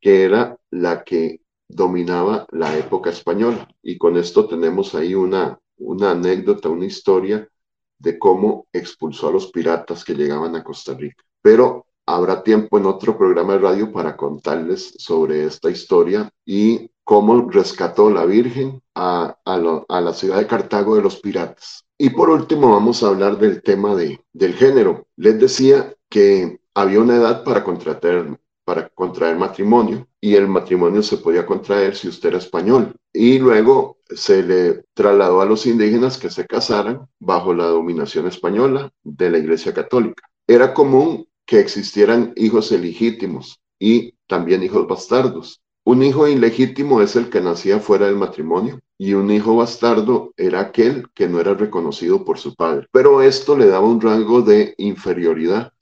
que 0.00 0.22
era 0.22 0.56
la 0.70 1.02
que 1.02 1.40
dominaba 1.66 2.46
la 2.52 2.78
época 2.78 3.10
española. 3.10 3.66
Y 3.82 3.98
con 3.98 4.16
esto 4.16 4.46
tenemos 4.46 4.94
ahí 4.94 5.16
una, 5.16 5.58
una 5.78 6.12
anécdota, 6.12 6.68
una 6.68 6.84
historia 6.84 7.48
de 8.02 8.18
cómo 8.18 8.66
expulsó 8.72 9.28
a 9.28 9.32
los 9.32 9.50
piratas 9.50 10.04
que 10.04 10.14
llegaban 10.14 10.56
a 10.56 10.64
Costa 10.64 10.94
Rica. 10.94 11.24
Pero 11.40 11.86
habrá 12.06 12.42
tiempo 12.42 12.78
en 12.78 12.86
otro 12.86 13.16
programa 13.16 13.54
de 13.54 13.60
radio 13.60 13.92
para 13.92 14.16
contarles 14.16 14.94
sobre 14.98 15.44
esta 15.44 15.70
historia 15.70 16.28
y 16.44 16.90
cómo 17.04 17.48
rescató 17.48 18.10
la 18.10 18.24
Virgen 18.24 18.82
a, 18.94 19.36
la 19.46 20.12
ciudad 20.12 20.38
de 20.38 20.46
Cartago 20.46 20.96
de 20.96 21.02
los 21.02 21.20
piratas. 21.20 21.84
Y 21.96 22.10
por 22.10 22.30
último 22.30 22.72
vamos 22.72 23.02
a 23.02 23.08
hablar 23.08 23.38
del 23.38 23.62
tema 23.62 23.94
de, 23.94 24.20
del 24.32 24.54
género. 24.54 25.06
Les 25.16 25.38
decía 25.38 25.94
que 26.08 26.60
había 26.74 27.00
una 27.00 27.16
edad 27.16 27.44
para 27.44 27.62
contratar, 27.62 28.38
para 28.64 28.88
contraer 28.88 29.36
matrimonio 29.36 30.08
y 30.20 30.34
el 30.34 30.48
matrimonio 30.48 31.02
se 31.02 31.18
podía 31.18 31.46
contraer 31.46 31.94
si 31.94 32.08
usted 32.08 32.30
era 32.30 32.38
español. 32.38 32.96
Y 33.12 33.38
luego 33.38 33.98
se 34.08 34.42
le 34.42 34.84
trasladó 34.94 35.40
a 35.40 35.46
los 35.46 35.66
indígenas 35.66 36.18
que 36.18 36.30
se 36.30 36.46
casaran 36.46 37.06
bajo 37.18 37.54
la 37.54 37.66
dominación 37.66 38.26
española 38.26 38.90
de 39.02 39.30
la 39.30 39.38
Iglesia 39.38 39.74
Católica. 39.74 40.28
Era 40.46 40.74
común 40.74 41.26
que 41.46 41.60
existieran 41.60 42.32
hijos 42.36 42.72
ilegítimos 42.72 43.60
y 43.78 44.14
también 44.26 44.62
hijos 44.62 44.86
bastardos. 44.86 45.60
Un 45.84 46.04
hijo 46.04 46.28
ilegítimo 46.28 47.02
es 47.02 47.16
el 47.16 47.28
que 47.28 47.40
nacía 47.40 47.80
fuera 47.80 48.06
del 48.06 48.16
matrimonio 48.16 48.80
y 48.96 49.14
un 49.14 49.30
hijo 49.32 49.56
bastardo 49.56 50.32
era 50.36 50.60
aquel 50.60 51.08
que 51.12 51.28
no 51.28 51.40
era 51.40 51.54
reconocido 51.54 52.24
por 52.24 52.38
su 52.38 52.54
padre. 52.54 52.86
Pero 52.92 53.20
esto 53.20 53.56
le 53.56 53.66
daba 53.66 53.88
un 53.88 54.00
rango 54.00 54.42
de 54.42 54.74
inferioridad, 54.78 55.72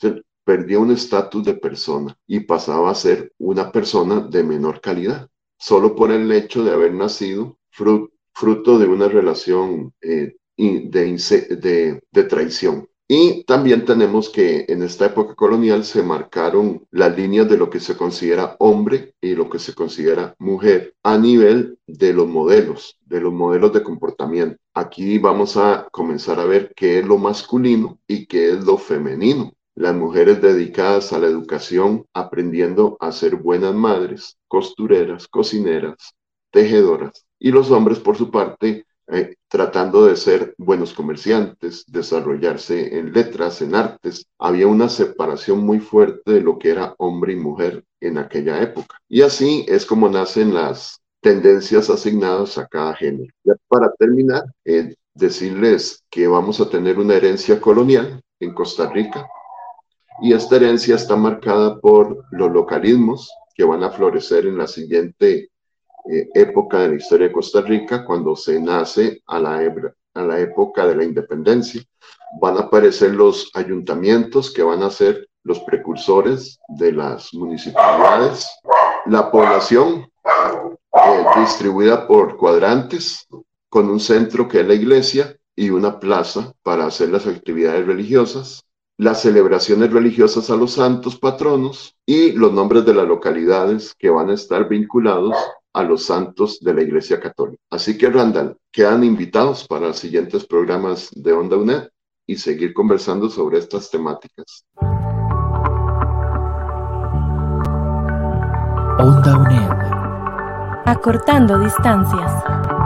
perdía 0.43 0.79
un 0.79 0.91
estatus 0.91 1.45
de 1.45 1.55
persona 1.55 2.17
y 2.27 2.41
pasaba 2.41 2.91
a 2.91 2.95
ser 2.95 3.33
una 3.39 3.71
persona 3.71 4.21
de 4.21 4.43
menor 4.43 4.81
calidad, 4.81 5.29
solo 5.61 5.95
por 5.95 6.11
el 6.11 6.33
hecho 6.33 6.65
de 6.65 6.73
haber 6.73 6.95
nacido 6.95 7.59
fruto, 7.71 8.79
de 8.79 8.87
una 8.87 9.09
relación 9.09 9.93
eh, 10.01 10.35
de, 10.57 12.01
de 12.11 12.25
traición. 12.25 12.89
Y 13.13 13.43
también 13.43 13.85
tenemos 13.85 14.31
que 14.31 14.67
en 14.69 14.85
esta 14.85 15.07
época 15.07 15.35
colonial 15.35 15.85
se 15.85 16.01
marcaron 16.01 16.87
las 16.93 17.17
líneas 17.17 17.49
de 17.49 17.57
lo 17.57 17.69
que 17.69 17.81
se 17.81 17.97
considera 17.97 18.55
hombre 18.61 19.15
y 19.21 19.35
lo 19.35 19.51
que 19.51 19.59
se 19.59 19.75
considera 19.75 20.37
mujer 20.39 20.95
a 21.03 21.19
nivel 21.19 21.77
de 21.89 22.13
los 22.13 22.29
modelos, 22.29 22.99
de 23.05 23.21
los 23.21 23.33
modelos 23.33 23.73
de 23.73 23.83
comportamiento. 23.83 24.59
Aquí 24.75 25.19
vamos 25.19 25.57
a 25.57 25.89
comenzar 25.91 26.39
a 26.39 26.45
ver 26.45 26.73
qué 26.77 27.01
es 27.01 27.05
lo 27.05 27.19
masculino 27.19 27.99
y 28.07 28.27
qué 28.27 28.53
es 28.53 28.65
lo 28.65 28.79
femenino. 28.79 29.53
Las 29.81 29.95
mujeres 29.95 30.43
dedicadas 30.43 31.11
a 31.15 31.19
la 31.19 31.27
educación, 31.27 32.05
aprendiendo 32.13 32.99
a 33.01 33.13
ser 33.13 33.37
buenas 33.37 33.75
madres, 33.75 34.37
costureras, 34.47 35.27
cocineras, 35.27 36.15
tejedoras. 36.51 37.25
Y 37.39 37.51
los 37.51 37.71
hombres, 37.71 37.99
por 37.99 38.15
su 38.15 38.31
parte, 38.31 38.85
eh, 39.07 39.37
tratando 39.49 40.05
de 40.05 40.17
ser 40.17 40.55
buenos 40.59 40.93
comerciantes, 40.93 41.87
desarrollarse 41.87 42.99
en 42.99 43.15
letras, 43.15 43.63
en 43.63 43.75
artes. 43.75 44.27
Había 44.39 44.67
una 44.67 44.91
separación 44.91 45.61
muy 45.61 45.81
fuerte 45.81 46.31
de 46.31 46.43
lo 46.43 46.59
que 46.59 46.73
era 46.73 46.95
hombre 46.99 47.33
y 47.33 47.37
mujer 47.37 47.83
en 48.01 48.19
aquella 48.19 48.61
época. 48.61 48.99
Y 49.09 49.23
así 49.23 49.65
es 49.67 49.87
como 49.87 50.11
nacen 50.11 50.53
las 50.53 51.01
tendencias 51.23 51.89
asignadas 51.89 52.59
a 52.59 52.67
cada 52.67 52.95
género. 52.95 53.33
Ya 53.45 53.55
para 53.67 53.91
terminar, 53.95 54.43
eh, 54.63 54.95
decirles 55.15 56.05
que 56.11 56.27
vamos 56.27 56.61
a 56.61 56.69
tener 56.69 56.99
una 56.99 57.15
herencia 57.15 57.59
colonial 57.59 58.21
en 58.41 58.53
Costa 58.53 58.91
Rica 58.91 59.27
y 60.23 60.33
esta 60.33 60.57
herencia 60.57 60.97
está 60.97 61.17
marcada 61.17 61.79
por 61.79 62.25
los 62.31 62.51
localismos 62.51 63.31
que 63.55 63.65
van 63.65 63.83
a 63.83 63.91
florecer 63.91 64.47
en 64.47 64.59
la 64.59 64.67
siguiente 64.67 65.51
eh, 66.11 66.29
época 66.35 66.79
de 66.79 66.89
la 66.89 66.95
historia 66.97 67.29
de 67.29 67.33
Costa 67.33 67.61
Rica, 67.61 68.05
cuando 68.05 68.35
se 68.35 68.61
nace 68.61 69.23
a 69.27 69.39
la, 69.39 69.63
época 69.63 70.87
de 70.87 70.95
la 70.95 71.05
independencia. 71.05 71.83
Van 72.41 72.57
a 72.57 72.61
aparecer 72.61 73.15
los 73.15 73.51
ayuntamientos 73.55 74.53
que 74.53 74.63
van 74.63 74.83
a 74.83 74.91
ser 74.91 75.29
los 75.43 75.61
precursores 75.61 76.59
de 76.69 76.93
las 76.93 77.33
municipalidades, 77.35 78.49
la 79.07 79.31
población 79.31 80.07
eh, 80.25 81.25
distribuida 81.37 82.07
por 82.07 82.37
cuadrantes, 82.37 83.27
con 83.69 83.89
un 83.89 84.01
centro 84.01 84.49
que 84.49 84.61
es 84.61 84.67
la 84.67 84.75
iglesia 84.75 85.37
y 85.55 85.71
una 85.71 85.99
plaza 85.99 86.53
para 86.63 86.87
hacer 86.87 87.11
las 87.11 87.27
actividades 87.27 87.87
religiosas, 87.87 88.65
las 89.01 89.23
celebraciones 89.23 89.91
religiosas 89.91 90.51
a 90.51 90.57
los 90.57 90.73
santos 90.73 91.17
patronos 91.19 91.97
y 92.05 92.33
los 92.33 92.53
nombres 92.53 92.85
de 92.85 92.93
las 92.93 93.09
localidades 93.09 93.95
que 93.99 94.11
van 94.11 94.29
a 94.29 94.35
estar 94.35 94.69
vinculados 94.69 95.35
a 95.73 95.83
los 95.85 96.05
santos 96.05 96.61
de 96.61 96.75
la 96.75 96.83
Iglesia 96.83 97.19
Católica. 97.19 97.63
Así 97.71 97.97
que, 97.97 98.11
Randall, 98.11 98.59
quedan 98.71 99.03
invitados 99.03 99.67
para 99.67 99.87
los 99.87 99.99
siguientes 99.99 100.45
programas 100.45 101.09
de 101.13 101.33
Onda 101.33 101.57
UNED 101.57 101.89
y 102.27 102.37
seguir 102.37 102.75
conversando 102.75 103.31
sobre 103.31 103.59
estas 103.59 103.91
temáticas. 103.91 104.67
Onda 108.99 109.39
UNED. 109.39 110.85
Acortando 110.85 111.59
distancias. 111.59 112.80